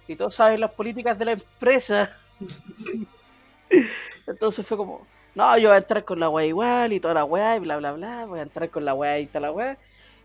[0.07, 2.15] Y todos saben las políticas de la empresa.
[4.27, 7.25] Entonces fue como, no, yo voy a entrar con la weá igual y toda la
[7.25, 9.77] weá y bla, bla, bla, voy a entrar con la weá y toda la weá.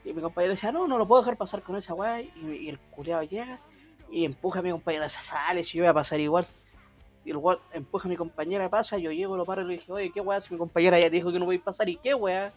[0.04, 2.20] Y mi compañero decía, no, no lo puedo dejar pasar con esa weá.
[2.20, 3.58] Y, el culiado llega
[4.10, 6.46] y empuja a mi compañera, se sale, si yo voy a pasar igual.
[7.24, 9.90] Y el weón empuja a mi compañera, pasa, yo llego, lo paro y le dije,
[9.92, 10.40] oye, ¿qué weá?
[10.40, 12.52] Si mi compañera ya dijo que no a pasar, ¿y qué weá?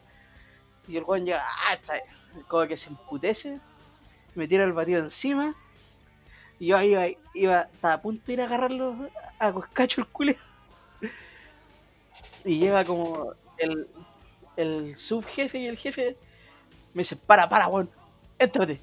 [0.87, 2.01] Y el weón llega, ah, está-
[2.47, 3.59] como que se emputece,
[4.35, 5.55] me tira el batido encima.
[6.59, 9.09] Y yo iba, iba, estaba a punto de ir a agarrarlo
[9.39, 10.37] a coscacho el culé.
[12.43, 13.87] Y llega como el,
[14.97, 16.17] subjefe y el jefe
[16.93, 17.89] me dicen, para, para, weón,
[18.39, 18.79] éntrate.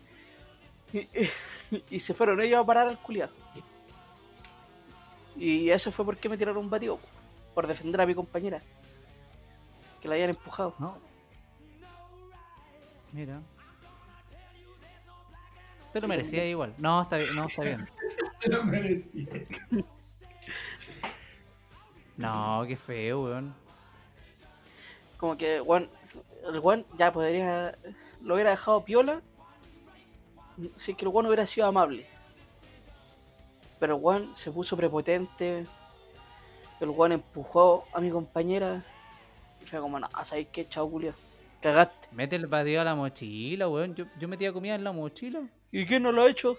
[0.93, 1.31] Y, y-
[1.91, 3.33] y se fueron ellos a parar al culiado.
[5.37, 6.99] Y eso fue porque me tiraron un batido,
[7.55, 8.63] por defender a mi compañera.
[10.01, 10.75] Que la habían empujado.
[10.79, 10.99] No.
[13.13, 13.41] Mira.
[15.93, 16.75] Te lo merecía igual.
[16.79, 17.87] No, está bien, no, está bien.
[18.41, 19.27] Te lo merecía.
[22.17, 23.55] No, qué feo, weón.
[25.17, 25.89] Como que, weón,
[26.47, 27.79] el weón ya podría.
[28.21, 29.23] Lo hubiera dejado piola.
[30.77, 32.07] Si es que el weón hubiera sido amable.
[33.85, 35.67] Pero el weón se puso prepotente.
[36.81, 38.83] El weón empujó a mi compañera.
[39.63, 40.67] Y fue como, no, ¿sabes qué?
[40.67, 41.13] Chao, Julio.
[41.61, 42.09] Cagaste.
[42.11, 43.95] Mete el batido a la mochila, weón.
[43.95, 45.43] Yo, yo metía comida en la mochila.
[45.71, 46.57] ¿Y quién no lo ha hecho?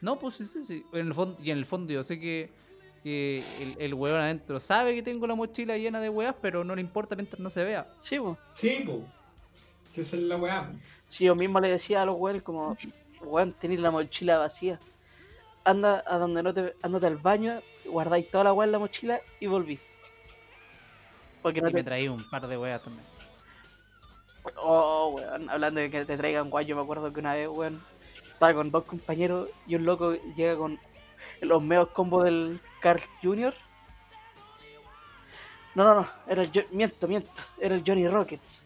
[0.00, 0.86] No, pues sí, sí, sí.
[0.94, 2.50] En el fondo, y en el fondo yo sé que,
[3.02, 6.74] que el, el weón adentro sabe que tengo la mochila llena de weas, pero no
[6.74, 7.92] le importa mientras no se vea.
[8.00, 8.38] Sí, pues.
[8.54, 9.02] Sí, po.
[9.90, 10.72] Si esa es la weá.
[11.10, 12.74] Si yo mismo le decía a los weones como,
[13.20, 14.80] weón, tenéis la mochila vacía.
[15.68, 19.20] Anda a donde no te, andate al baño, guardáis toda la weá en la mochila
[19.38, 19.78] y volví.
[21.42, 21.84] Porque no Y me te...
[21.84, 23.04] traí un par de weas también.
[24.56, 27.82] Oh, weón, hablando de que te traigan guay, yo me acuerdo que una vez, weón,
[28.32, 30.78] estaba con dos compañeros y un loco llega con
[31.42, 33.52] los meos combos del Carl Jr.
[35.74, 38.64] No, no, no, era el, Jo- miento, miento, era el Johnny Rockets.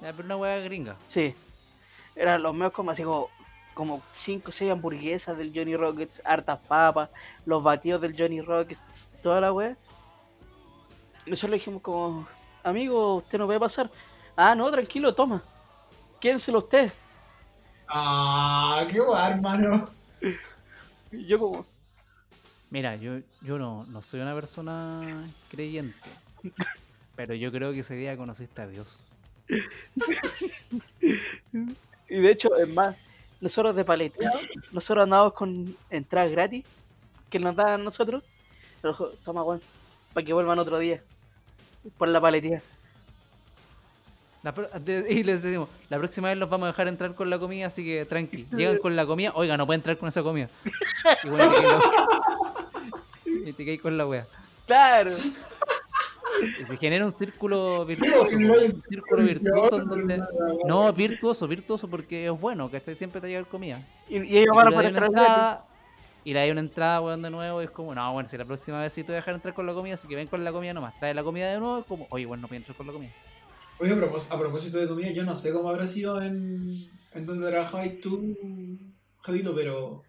[0.00, 0.94] Pero una wea gringa.
[1.08, 1.34] Sí.
[2.14, 3.28] Eran los meos como así como,
[3.74, 7.10] como 5 o 6 hamburguesas del Johnny Rockets, hartas papas,
[7.44, 8.82] los batidos del Johnny Rockets,
[9.22, 9.76] toda la wea.
[11.26, 12.26] Nosotros le dijimos como,
[12.62, 13.90] amigo, usted no puede pasar.
[14.36, 15.42] Ah, no, tranquilo, toma.
[16.20, 16.92] Quédenselo usted.
[17.88, 19.90] Ah, qué weá, hermano.
[21.12, 21.66] Y yo como,
[22.74, 25.96] Mira, yo, yo no, no soy una persona creyente.
[27.14, 28.98] Pero yo creo que ese día conociste a Dios.
[31.00, 32.96] y de hecho, es más,
[33.44, 34.38] nosotros de paleteado,
[34.72, 36.64] nosotros andábamos con entradas gratis
[37.30, 38.22] que nos daban a nosotros.
[38.82, 39.60] Pero toma, weón,
[40.12, 41.00] para que vuelvan otro día.
[41.98, 42.62] Por la paletía.
[44.42, 47.30] La pro- de- y les decimos, la próxima vez los vamos a dejar entrar con
[47.30, 48.46] la comida, así que tranqui.
[48.56, 50.48] Llegan con la comida, oiga, no puede entrar con esa comida.
[51.24, 51.82] Y bueno, te quedas-
[53.46, 54.26] y te quedas con la wea.
[54.66, 55.10] Claro.
[56.60, 58.26] Y se genera un círculo virtuoso.
[58.26, 60.18] Sí, sí, un círculo virtuoso en donde...
[60.18, 60.26] No,
[60.66, 62.94] No, virtuoso, virtuoso porque es bueno, ¿cachai?
[62.94, 63.86] Siempre te llega comida.
[64.08, 64.96] Y, y ellos van a gratis.
[64.98, 65.66] entrada,
[66.24, 68.44] y le hay una entrada, weón, de nuevo, y es como, no, bueno, si la
[68.44, 70.42] próxima vez sí te voy a dejar entrar con la comida, así que ven con
[70.42, 72.58] la comida nomás, trae la comida de nuevo, es como, oye, bueno, no voy a
[72.58, 73.12] entrar con la comida.
[73.78, 77.26] Oye, a propós- a propósito de comida, yo no sé cómo habrá sido en, en
[77.26, 78.34] donde trabajabas tú,
[79.20, 80.02] Javito, pero.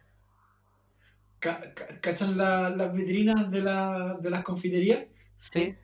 [1.39, 5.05] ca- ca- ¿Cachan la- las vitrinas de, la, de las confiterías?
[5.51, 5.75] Sí.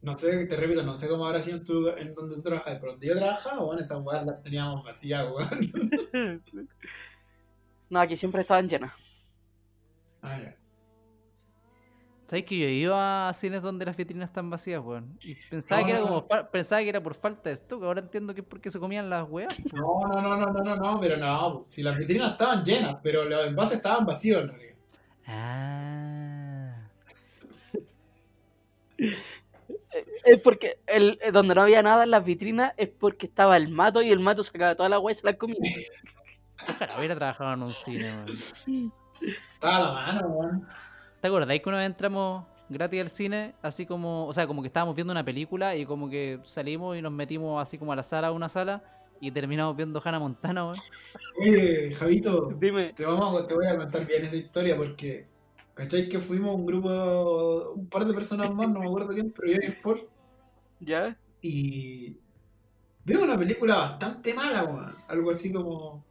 [0.00, 2.78] No sé, te repito, no sé cómo habrá sido en, tu, en donde tú trabajas,
[2.80, 6.42] pero donde yo trabajaba, bueno, esas weas las teníamos vacías, weón.
[7.90, 8.92] No, aquí siempre estaban llenas.
[10.20, 10.54] Ah, ya.
[12.26, 15.18] ¿Sabes que yo he ido a cines donde las vitrinas están vacías, weón?
[15.22, 18.42] Y pensaba, que era como, pensaba que era por falta de stock, ahora entiendo que
[18.42, 19.58] es porque se comían las weas.
[19.72, 23.24] No, no, no, no, no, no, no, pero no, si las vitrinas estaban llenas, pero
[23.24, 24.74] los envases estaban vacíos en realidad.
[25.26, 26.17] Ah.
[30.24, 33.68] Es porque el, eh, donde no había nada en las vitrinas es porque estaba el
[33.68, 35.56] mato y el mato sacaba toda la hueá y se la comía.
[36.68, 38.92] Ojalá hubiera trabajado en un cine, weón.
[39.54, 40.64] Estaba la mano, weón.
[41.20, 43.54] ¿Te acordáis que una vez entramos gratis al cine?
[43.62, 47.02] Así como, o sea, como que estábamos viendo una película y como que salimos y
[47.02, 48.82] nos metimos así como a la sala, a una sala,
[49.20, 50.78] y terminamos viendo Hannah Montana, weón.
[51.40, 55.26] Oye, Javito, Dime, te, vamos, te voy a contar bien esa historia porque,
[55.78, 56.08] ¿cachai?
[56.08, 59.58] Que fuimos un grupo, un par de personas más, no me acuerdo quién, pero yo
[59.82, 60.08] Paul,
[60.80, 61.16] ¿ya?
[61.40, 62.16] y
[63.04, 64.96] vimos una película bastante mala, weón.
[65.06, 66.04] Algo así como...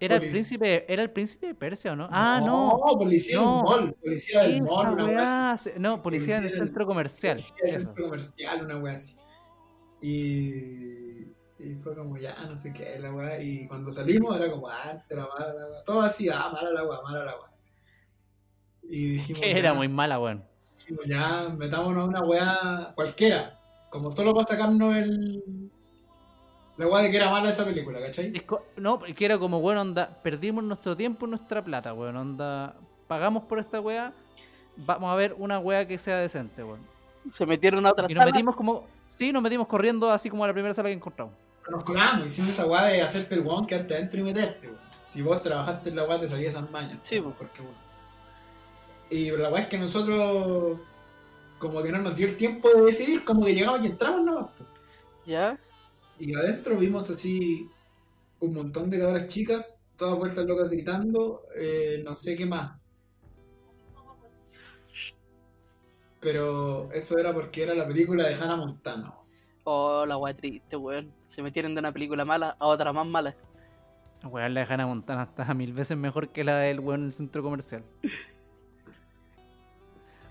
[0.00, 2.08] Era el príncipe, era el príncipe de Persia, ¿o no?
[2.10, 2.80] Ah, no.
[2.98, 3.58] policía no.
[3.58, 5.70] un mall, policía del mall, una weá, así.
[5.78, 7.36] no, policía Policía del- centro comercial.
[7.36, 9.16] Policía del centro comercial, una wea así.
[10.00, 11.28] Y,
[11.60, 13.40] y fue como ya, no sé qué, la wea.
[13.40, 15.84] Y cuando salimos era como, ah, la mala la wea.
[15.84, 17.71] Todo así, ah, mala la wea, mala la así.
[18.92, 20.44] Y dijimos, Que ya, era muy mala, weón.
[20.78, 23.58] dijimos, ya, metámonos una wea cualquiera.
[23.88, 25.42] Como solo para sacarnos el.
[26.76, 28.32] La wea de que era mala esa película, ¿cachai?
[28.76, 32.74] No, que era como, weón, onda, perdimos nuestro tiempo y nuestra plata, weón, onda,
[33.08, 34.12] pagamos por esta weá,
[34.76, 36.80] vamos a ver una weá que sea decente, weón.
[37.32, 38.32] Se metieron a otra Y nos sala.
[38.32, 38.84] metimos como,
[39.16, 41.34] sí, nos metimos corriendo así como a la primera sala que encontramos.
[41.70, 44.80] Nos colamos, hicimos esa weá de hacerte el weón, quedarte adentro y meterte, weón.
[45.06, 46.98] Si vos trabajaste en la weá, te sabías esas mañas.
[47.04, 47.91] Sí, porque, bueno.
[49.12, 50.78] Y la weá es que nosotros,
[51.58, 54.50] como que no nos dio el tiempo de decidir, como que llegamos y entramos nomás.
[55.26, 55.58] ¿Ya?
[56.18, 57.68] Y adentro vimos así
[58.40, 62.80] un montón de cabras chicas, todas vueltas locas gritando, eh, no sé qué más.
[66.18, 69.12] Pero eso era porque era la película de Hannah Montana.
[69.64, 71.12] Oh, la weá triste, weón.
[71.28, 73.36] Se metieron de una película mala a otra más mala.
[74.22, 77.06] La weá la de Hannah Montana está mil veces mejor que la del weón en
[77.08, 77.84] el centro comercial.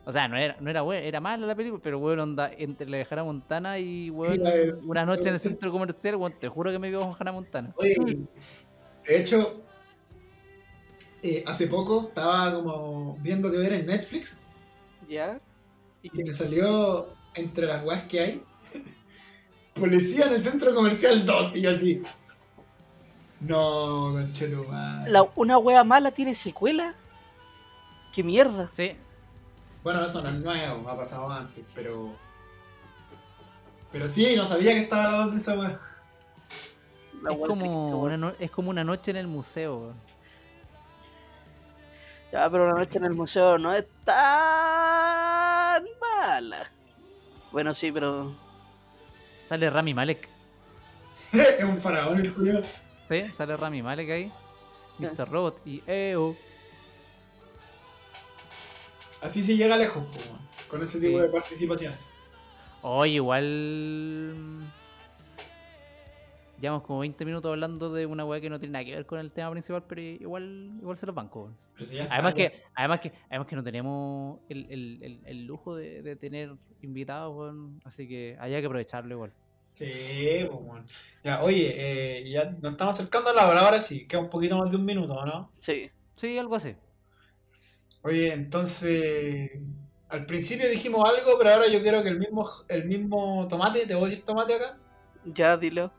[0.04, 2.90] O sea, no era, no era buena, era mala la película, pero weón, onda, entre
[2.90, 4.42] la de Hannah Montana y weón,
[4.84, 7.72] una noche en el centro comercial, weón, te juro que me quedo con Hannah Montana.
[7.76, 7.96] Oye,
[9.06, 9.62] de hecho,
[11.22, 14.48] eh, hace poco estaba como viendo que ver en Netflix
[15.08, 15.40] ¿Ya?
[16.02, 18.44] ¿Y y me salió entre las weas que hay
[19.76, 22.02] Policía en el centro comercial 2 y yo así.
[23.40, 25.10] No, conchetumare.
[25.12, 26.94] La- ¿Una wea mala tiene secuela?
[28.14, 28.70] ¿Qué mierda?
[28.72, 28.92] Sí,
[29.84, 32.14] Bueno, eso no es nuevo, ha pasado antes, pero.
[33.92, 35.80] Pero sí, no sabía que estaba hablando de esa wea.
[37.22, 39.96] La es como, una no- es como una noche en el museo, weón.
[42.32, 46.72] Ya, pero la noche en el museo no es tan mala.
[47.52, 48.34] Bueno, sí, pero.
[49.44, 50.30] Sale Rami Malek.
[51.34, 52.62] es un faraón el culiao.
[53.10, 54.32] Sí, sale Rami Malek ahí.
[55.00, 55.28] Mr.
[55.30, 56.36] Robot y EO.
[59.22, 60.04] Así se llega lejos,
[60.68, 61.24] con ese tipo Sí.
[61.24, 62.16] de participaciones.
[62.82, 64.66] Oye, igual.
[66.60, 69.20] Llevamos como 20 minutos hablando de una weá que no tiene nada que ver con
[69.20, 71.50] el tema principal, pero igual, igual se los banco.
[71.80, 76.04] si Además que, además que, además que no tenemos el, el- el- el lujo de,
[76.04, 76.52] de tener
[76.84, 79.32] invitados, weón, así que hay que aprovecharlo igual.
[79.72, 79.90] Sí,
[80.48, 80.86] pues, weón.
[81.24, 81.74] Ya, oye,
[82.20, 84.78] eh, ya nos estamos acercando a la hora, ahora sí, queda un poquito más de
[84.78, 85.52] un minuto, ¿no?
[85.58, 85.90] Sí.
[86.16, 86.76] Sí, algo así.
[88.04, 89.52] Oye, entonces,
[90.10, 93.96] al principio dijimos algo, pero ahora yo quiero que el mismo, el mismo tomate, ¿te
[93.96, 94.80] voy a decir tomate acá?
[95.24, 95.92] Ya, dilo.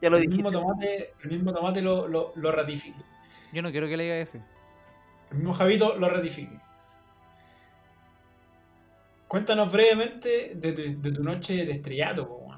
[0.00, 0.30] Ya lo el dijiste.
[0.30, 3.04] mismo tomate, el mismo tomate lo, lo, lo ratifique.
[3.52, 4.42] Yo no quiero que le diga ese.
[5.30, 6.58] El mismo Javito lo ratifique.
[9.28, 12.54] Cuéntanos brevemente de tu, de tu noche de estrellato, po.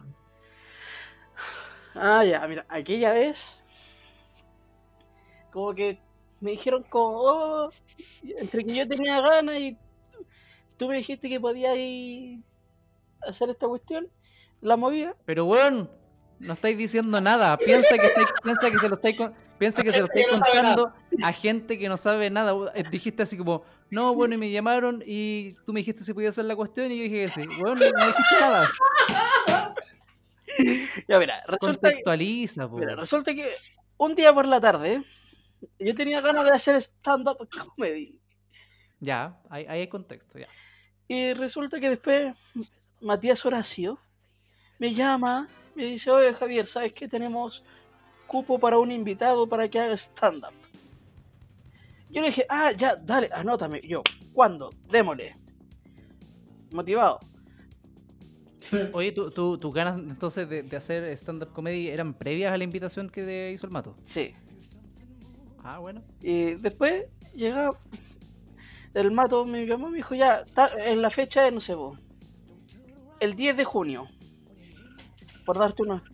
[1.95, 3.65] Ah, ya, mira, aquella vez.
[5.51, 6.06] Como que
[6.41, 7.71] me dijeron como, oh,
[8.39, 9.77] entre que yo tenía ganas y
[10.77, 12.41] tú me dijiste que podías ir
[13.27, 14.09] a hacer esta cuestión,
[14.61, 15.15] la movía.
[15.25, 15.91] Pero weón,
[16.39, 17.57] no estáis diciendo nada.
[17.57, 20.33] Piensa que, estáis- piensa que se lo estáis con- piensa que se lo estáis Que
[20.33, 22.53] contando a gente que no sabe nada.
[22.75, 26.29] Eh, Dijiste así como, no, bueno, y me llamaron y tú me dijiste si podía
[26.29, 27.41] hacer la cuestión y yo dije que sí.
[27.63, 28.69] Weón, no, no dijiste nada.
[31.09, 32.79] Ya, mira, resulta que, Contextualiza, po.
[32.79, 33.51] mira, resulta que
[33.99, 35.05] un día por la tarde
[35.79, 38.21] yo tenía ganas de hacer stand-up comedy.
[39.01, 40.49] Ya, ahí, ahí hay contexto, ya.
[41.09, 42.35] Y resulta que después
[43.01, 43.99] Matías Horacio
[44.79, 47.65] me llama, me dice, oye Javier, ¿sabes que tenemos
[48.27, 50.55] cupo para un invitado para que haga stand-up?
[52.11, 53.81] Yo le dije, ah, ya, dale, anótame.
[53.83, 54.03] Yo,
[54.33, 54.71] ¿cuándo?
[54.89, 55.37] Démosle.
[56.73, 57.21] Motivado.
[58.93, 62.65] Oye, ¿tú, tú, tus ganas entonces de, de hacer stand-up comedy eran previas a la
[62.65, 63.97] invitación que te hizo el mato?
[64.05, 64.35] Sí.
[65.69, 66.01] Ah, bueno.
[66.23, 67.73] Y después llega
[68.95, 70.45] el mato, me llamó y me dijo, ya,
[70.79, 71.99] en la fecha de, no sé vos,
[73.19, 74.07] el 10 de junio.
[75.45, 76.05] Por darte una...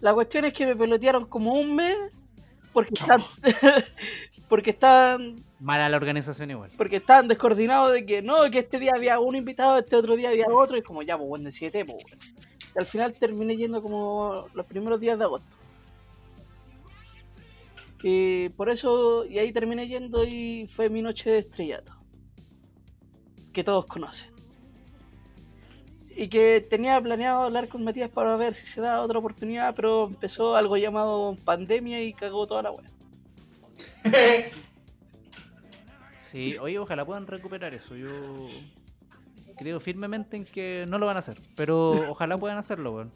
[0.00, 1.96] La cuestión es que me pelotearon como un mes
[2.72, 3.20] porque están...
[4.48, 6.72] porque están Mala la organización igual.
[6.76, 10.30] porque estaban descoordinados de que no, que este día había un invitado, este otro día
[10.30, 12.18] había otro, y como ya, pues bueno, de siete, pues bueno.
[12.74, 15.61] Y al final terminé yendo como los primeros días de agosto.
[18.02, 21.92] Y por eso, y ahí terminé yendo y fue mi noche de estrellato.
[23.52, 24.30] Que todos conocen.
[26.14, 30.08] Y que tenía planeado hablar con Matías para ver si se da otra oportunidad, pero
[30.08, 32.90] empezó algo llamado pandemia y cagó toda la wea.
[36.32, 37.94] Sí, oye, ojalá puedan recuperar eso.
[37.94, 38.08] Yo
[39.58, 43.12] creo firmemente en que no lo van a hacer, pero ojalá puedan hacerlo, weón.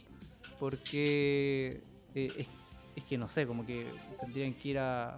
[0.58, 1.80] Porque
[2.14, 2.46] eh, es,
[2.96, 3.86] es que no sé, como que
[4.20, 5.14] tendrían que ir a,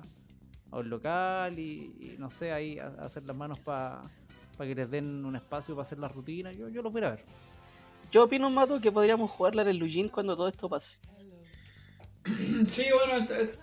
[0.70, 4.02] a un local y, y no sé, ahí a, a hacer las manos para
[4.58, 6.52] que les den un espacio para hacer la rutina.
[6.52, 7.24] Yo, yo los voy a ir a ver.
[8.10, 10.96] Yo opino, Mato, que podríamos jugarla en el Lujin cuando todo esto pase.
[12.68, 13.62] Sí, bueno, es-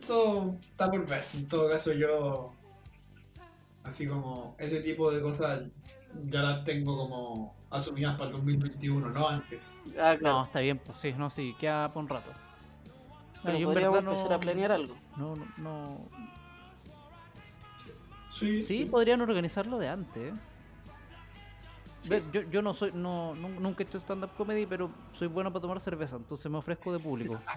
[0.00, 1.38] eso está por verse.
[1.38, 2.52] En todo caso, yo.
[3.82, 5.62] Así como ese tipo de cosas
[6.28, 9.80] ya las tengo como asumidas para el 2021, no antes.
[9.98, 10.38] Ah, claro.
[10.38, 12.30] No, está bien, pues sí, no, sí, queda por un rato.
[13.42, 14.94] Pero Bueno, yo en podríamos verdad no- empezar a planear algo.
[15.16, 16.08] No, no, no-
[18.30, 20.32] Sí, Sí, podrían organizarlo de antes.
[20.32, 20.38] ¿eh?
[22.08, 25.50] Ve, Yo, yo no soy, no, nun- nunca he hecho stand-up comedy, pero soy bueno
[25.52, 27.40] para tomar cerveza, entonces me ofrezco de público.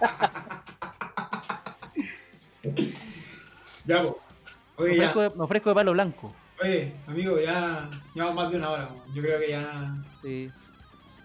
[3.86, 4.02] Ya.
[4.02, 5.10] Me ya.
[5.10, 6.32] ofrezco de, me ofrezco de palo blanco.
[6.62, 8.88] Oye, amigo, ya llevamos más de una hora.
[9.12, 9.94] Yo creo que ya.
[10.22, 10.50] Sí.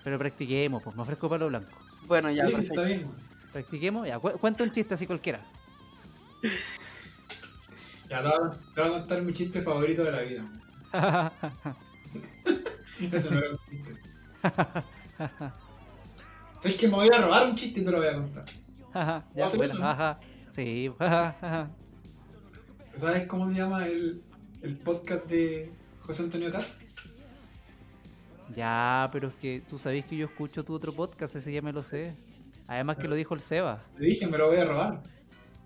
[0.03, 1.69] Pero practiquemos, pues me ofrezco de palo blanco.
[2.05, 3.09] Bueno, ya, sí, sí, está bien.
[3.51, 5.43] Practiquemos, ya, cu- cuenta un chiste así cualquiera.
[8.09, 10.43] Ya te voy, a, contar mi chiste favorito de la vida.
[13.11, 13.95] Eso no era un chiste.
[16.59, 18.45] ¿Sabes que me voy a robar un chiste y te lo voy a contar?
[19.35, 19.87] ya, bueno, eso, ¿no?
[19.87, 20.19] ajá.
[20.49, 20.91] Sí,
[22.95, 24.21] ¿Sabes cómo se llama el,
[24.61, 25.71] el podcast de
[26.01, 26.85] José Antonio Castro?
[28.55, 31.71] ya, pero es que tú sabés que yo escucho tu otro podcast, ese ya me
[31.71, 32.15] lo sé.
[32.69, 33.81] Además que lo dijo el Seba.
[33.97, 35.01] Le dije, me lo voy a robar.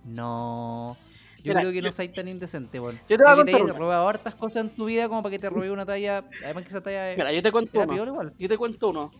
[0.05, 0.97] No.
[1.37, 2.97] Yo Mira, creo que yo- no seas tan indecente, weón.
[3.09, 3.73] yo te voy a que contar una.
[3.73, 6.23] robado hartas cosas en tu vida como para que te robé una talla.
[6.43, 7.93] Además que esa talla es, Mira, yo te cuento era uno.
[7.93, 8.33] peor igual.
[8.39, 9.11] Yo te cuento uno.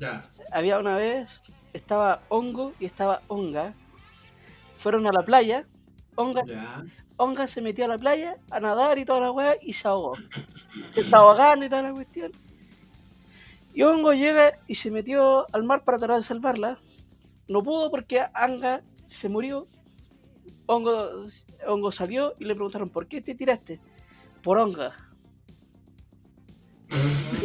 [0.00, 0.26] Ya.
[0.50, 1.42] Había una vez,
[1.74, 3.74] estaba Hongo y estaba Onga.
[4.78, 5.66] Fueron a la playa.
[6.14, 6.82] Onga, Ya.
[7.18, 10.14] Onga se metió a la playa a nadar y toda la weá y se ahogó.
[10.94, 12.32] Se estaba ahogando y toda la cuestión.
[13.74, 16.78] Y Hongo llega y se metió al mar para tratar de salvarla.
[17.52, 19.68] No pudo porque Anga se murió.
[20.64, 21.26] Hongo,
[21.66, 23.78] Hongo salió y le preguntaron, ¿por qué te tiraste?
[24.42, 24.96] Por Onga.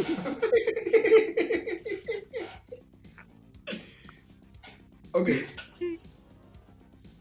[5.12, 5.30] Ok.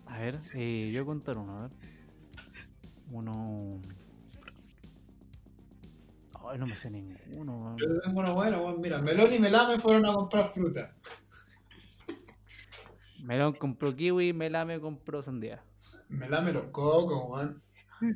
[0.06, 1.72] A ver, eh, yo voy a contar uno, a ver.
[3.12, 3.82] Uno.
[6.46, 7.76] Ay, no me sé ninguno.
[7.78, 8.78] Yo tengo uno bueno.
[8.78, 10.94] Mira, Melón y Melame fueron a comprar fruta.
[13.28, 15.62] Melón compró kiwi, Melame compró sandía.
[16.08, 17.62] Melame los cocos, weón.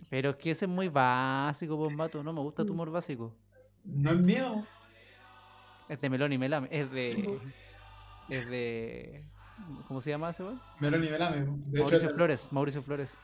[0.10, 2.24] Pero es que ese es muy básico, pues mato.
[2.24, 3.36] No me gusta tu humor básico.
[3.84, 4.66] No es mío.
[5.90, 6.70] Es de Melón y Melame.
[6.72, 7.42] Es de.
[8.30, 9.26] Es de.
[9.90, 10.62] ¿Cómo se llama ese weón?
[10.80, 11.42] Melón y Melame.
[11.42, 12.48] De Mauricio Flores.
[12.50, 13.18] Mauricio Flores.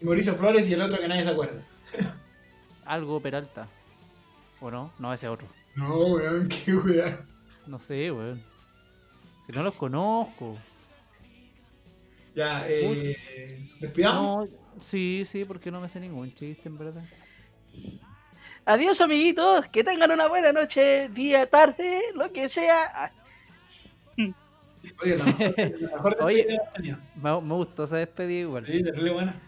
[0.00, 1.62] Mauricio Flores y el otro que nadie se acuerda.
[2.84, 3.68] Algo Peralta.
[4.60, 4.90] ¿O no?
[4.98, 5.46] No, ese otro.
[5.76, 7.18] No, weón, qué weón.
[7.68, 8.53] No sé, weón.
[9.46, 10.56] Si no los conozco.
[12.34, 13.70] Ya, eh.
[13.80, 14.50] ¿Despidamos?
[14.50, 17.04] No, sí, sí, porque no me sé ningún chiste, en verdad.
[18.66, 23.12] Adiós amiguitos, que tengan una buena noche, día, tarde, lo que sea.
[25.02, 25.16] Oye,
[27.16, 28.64] mejor, me gustó esa despedida igual.
[28.66, 29.40] Sí, terrible buena.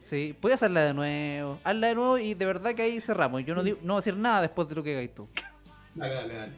[0.00, 1.58] Sí, puedes hacerla de nuevo.
[1.64, 3.44] Hazla de nuevo y de verdad que ahí cerramos.
[3.44, 5.28] Yo no, digo, no voy a decir nada después de lo que hagáis tú.
[5.94, 6.52] Dale, dale, dale.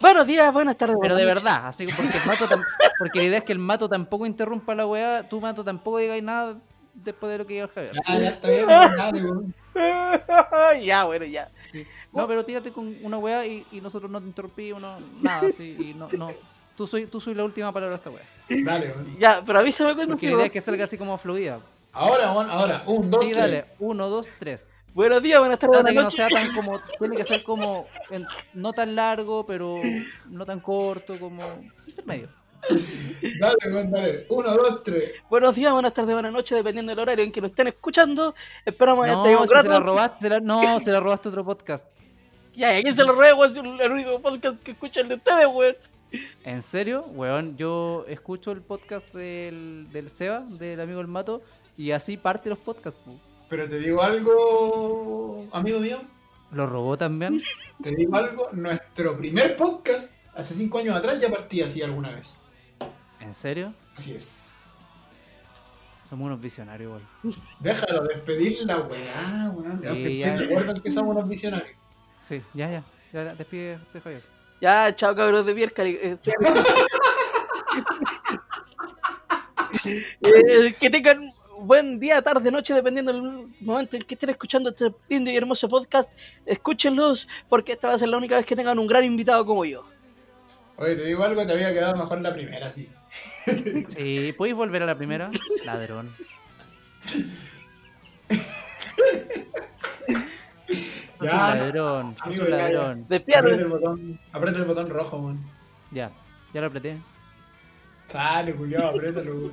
[0.00, 0.96] Buenos días, buenas tardes.
[1.00, 2.64] Pero de verdad, así que porque el mato tam-
[2.98, 6.22] porque la idea es que el mato tampoco interrumpa la weá, tú mato tampoco digáis
[6.22, 6.56] nada
[6.94, 7.92] después de lo que diga el Javier.
[8.06, 9.54] Ya, ya está bien, dale, weón.
[10.84, 11.50] ya, bueno, ya.
[11.72, 11.84] Sí.
[12.12, 15.76] No, pero tírate con una weá y, y nosotros no te interrumpimos, no, nada, sí,
[15.78, 16.30] y no, no.
[16.76, 18.24] Tú soy, tú soy la última palabra de esta weá.
[18.64, 19.18] Dale, weón.
[19.18, 21.58] Ya, pero avísame cuando Porque la idea es que salga así como fluida.
[21.92, 22.82] Ahora, ahora.
[22.86, 23.38] Un, dos, Sí, tres.
[23.40, 23.64] dale.
[23.80, 24.70] Uno, dos, tres.
[24.94, 26.36] Buenos días, buenas tardes, Trata que buenas no noches.
[26.36, 26.80] sea tan como.
[26.98, 27.86] Tiene que ser como.
[28.10, 29.80] en- no tan largo, pero
[30.28, 31.40] no tan corto, como.
[31.86, 32.28] Intermedio.
[33.38, 34.26] Dale, weón, dale.
[34.30, 35.12] Uno, dos, tres.
[35.30, 38.34] Buenos días, buenas tardes, buenas noches, dependiendo del horario en que nos estén escuchando.
[38.64, 41.44] Esperamos que No, un si se la robaste, se la- no, se la robaste otro
[41.44, 41.86] podcast.
[42.56, 43.52] Ya, ¿a quién se lo robé, weón?
[43.54, 45.76] Si el único podcast que escucha el de ustedes, weón.
[46.44, 47.02] ¿En serio?
[47.12, 51.42] Weón, yo escucho el podcast del, del Seba, del amigo El Mato,
[51.76, 52.98] y así parte los podcasts.
[53.04, 53.12] pu.
[53.48, 56.00] Pero te digo algo, amigo mío.
[56.52, 57.42] ¿Lo robó también?
[57.82, 58.50] Te digo algo.
[58.52, 62.54] Nuestro primer podcast, hace cinco años atrás, ya partía así alguna vez.
[63.20, 63.72] ¿En serio?
[63.96, 64.70] Así es.
[66.08, 67.36] Somos unos visionarios, weón.
[67.60, 69.82] Déjalo despedir la weá, weón.
[69.82, 71.76] Recuerden que somos unos visionarios.
[72.20, 72.84] Sí, ya, ya.
[73.12, 74.22] Ya, ya, despide, de Javier.
[74.60, 75.82] Ya, chao, cabros de Pierca.
[75.84, 76.18] Eh,
[80.22, 81.30] eh, que tengan
[81.60, 85.68] buen día, tarde, noche, dependiendo del momento en que estén escuchando este lindo y hermoso
[85.68, 86.10] podcast.
[86.46, 89.64] Escúchenlos, porque esta va a ser la única vez que tengan un gran invitado como
[89.64, 89.84] yo.
[90.76, 92.88] Oye, te digo algo, te había quedado mejor la primera, sí.
[93.88, 95.30] Sí, ¿podéis volver a la primera?
[95.64, 96.14] Ladrón.
[101.20, 101.32] Ya.
[101.32, 103.06] un ladrón, Amigo, un ladrón.
[103.10, 105.40] Aprieta el botón, aprieta el botón rojo, weón.
[105.90, 106.12] Ya,
[106.54, 106.96] ya lo apreté.
[108.06, 109.50] Sale, culiao, apriétalo.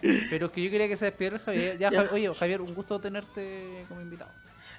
[0.00, 1.78] Pero es que yo quería que se despidiera el Javier.
[1.78, 2.00] Ya, Ya.
[2.02, 4.30] Javi- oye, Javier, un gusto tenerte como invitado.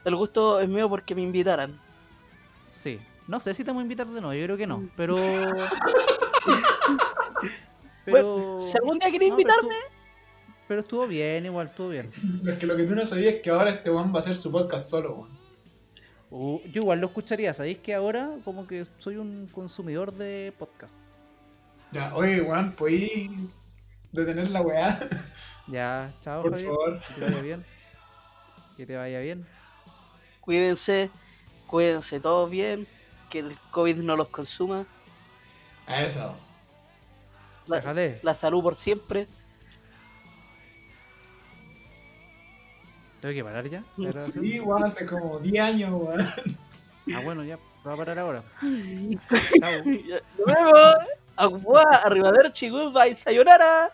[0.03, 1.79] El gusto es mío porque me invitaran.
[2.67, 2.99] Sí.
[3.27, 4.87] No sé si te vamos a invitar de nuevo, yo creo que no.
[4.95, 5.15] Pero.
[8.07, 9.95] Bueno, si algún día querés no, pero invitarme, estuvo-
[10.67, 12.05] Pero estuvo bien, igual, estuvo bien.
[12.47, 14.35] Es que lo que tú no sabías es que ahora este weón va a hacer
[14.35, 15.35] su podcast solo, weón.
[16.29, 20.99] Uh, yo igual lo escucharía, ¿sabéis que ahora como que soy un consumidor de podcast?
[21.91, 23.31] Ya, oye, weón, ¿podéis
[24.15, 24.97] detener la weá?
[25.67, 26.69] Ya, chao, Por Javier.
[26.69, 27.01] favor.
[27.01, 27.65] Que te vaya bien.
[28.77, 29.47] Que te vaya bien.
[30.41, 31.09] cuídense,
[31.67, 32.87] cuídense todos bien,
[33.29, 34.85] que el COVID no los consuma.
[35.87, 36.37] Eso.
[37.67, 38.19] La, Déjale.
[38.21, 39.27] la salud por siempre.
[43.21, 43.83] ¿Tengo que parar ya?
[44.33, 46.21] Sí, weón, hace como 10 años, weón.
[47.15, 47.57] Ah, bueno, ya.
[47.83, 48.43] Voy a parar ahora.
[49.59, 49.83] Chao.
[49.83, 50.95] Nos vemos.
[51.37, 53.91] Agua, arrivederci, goodbye, sayonara.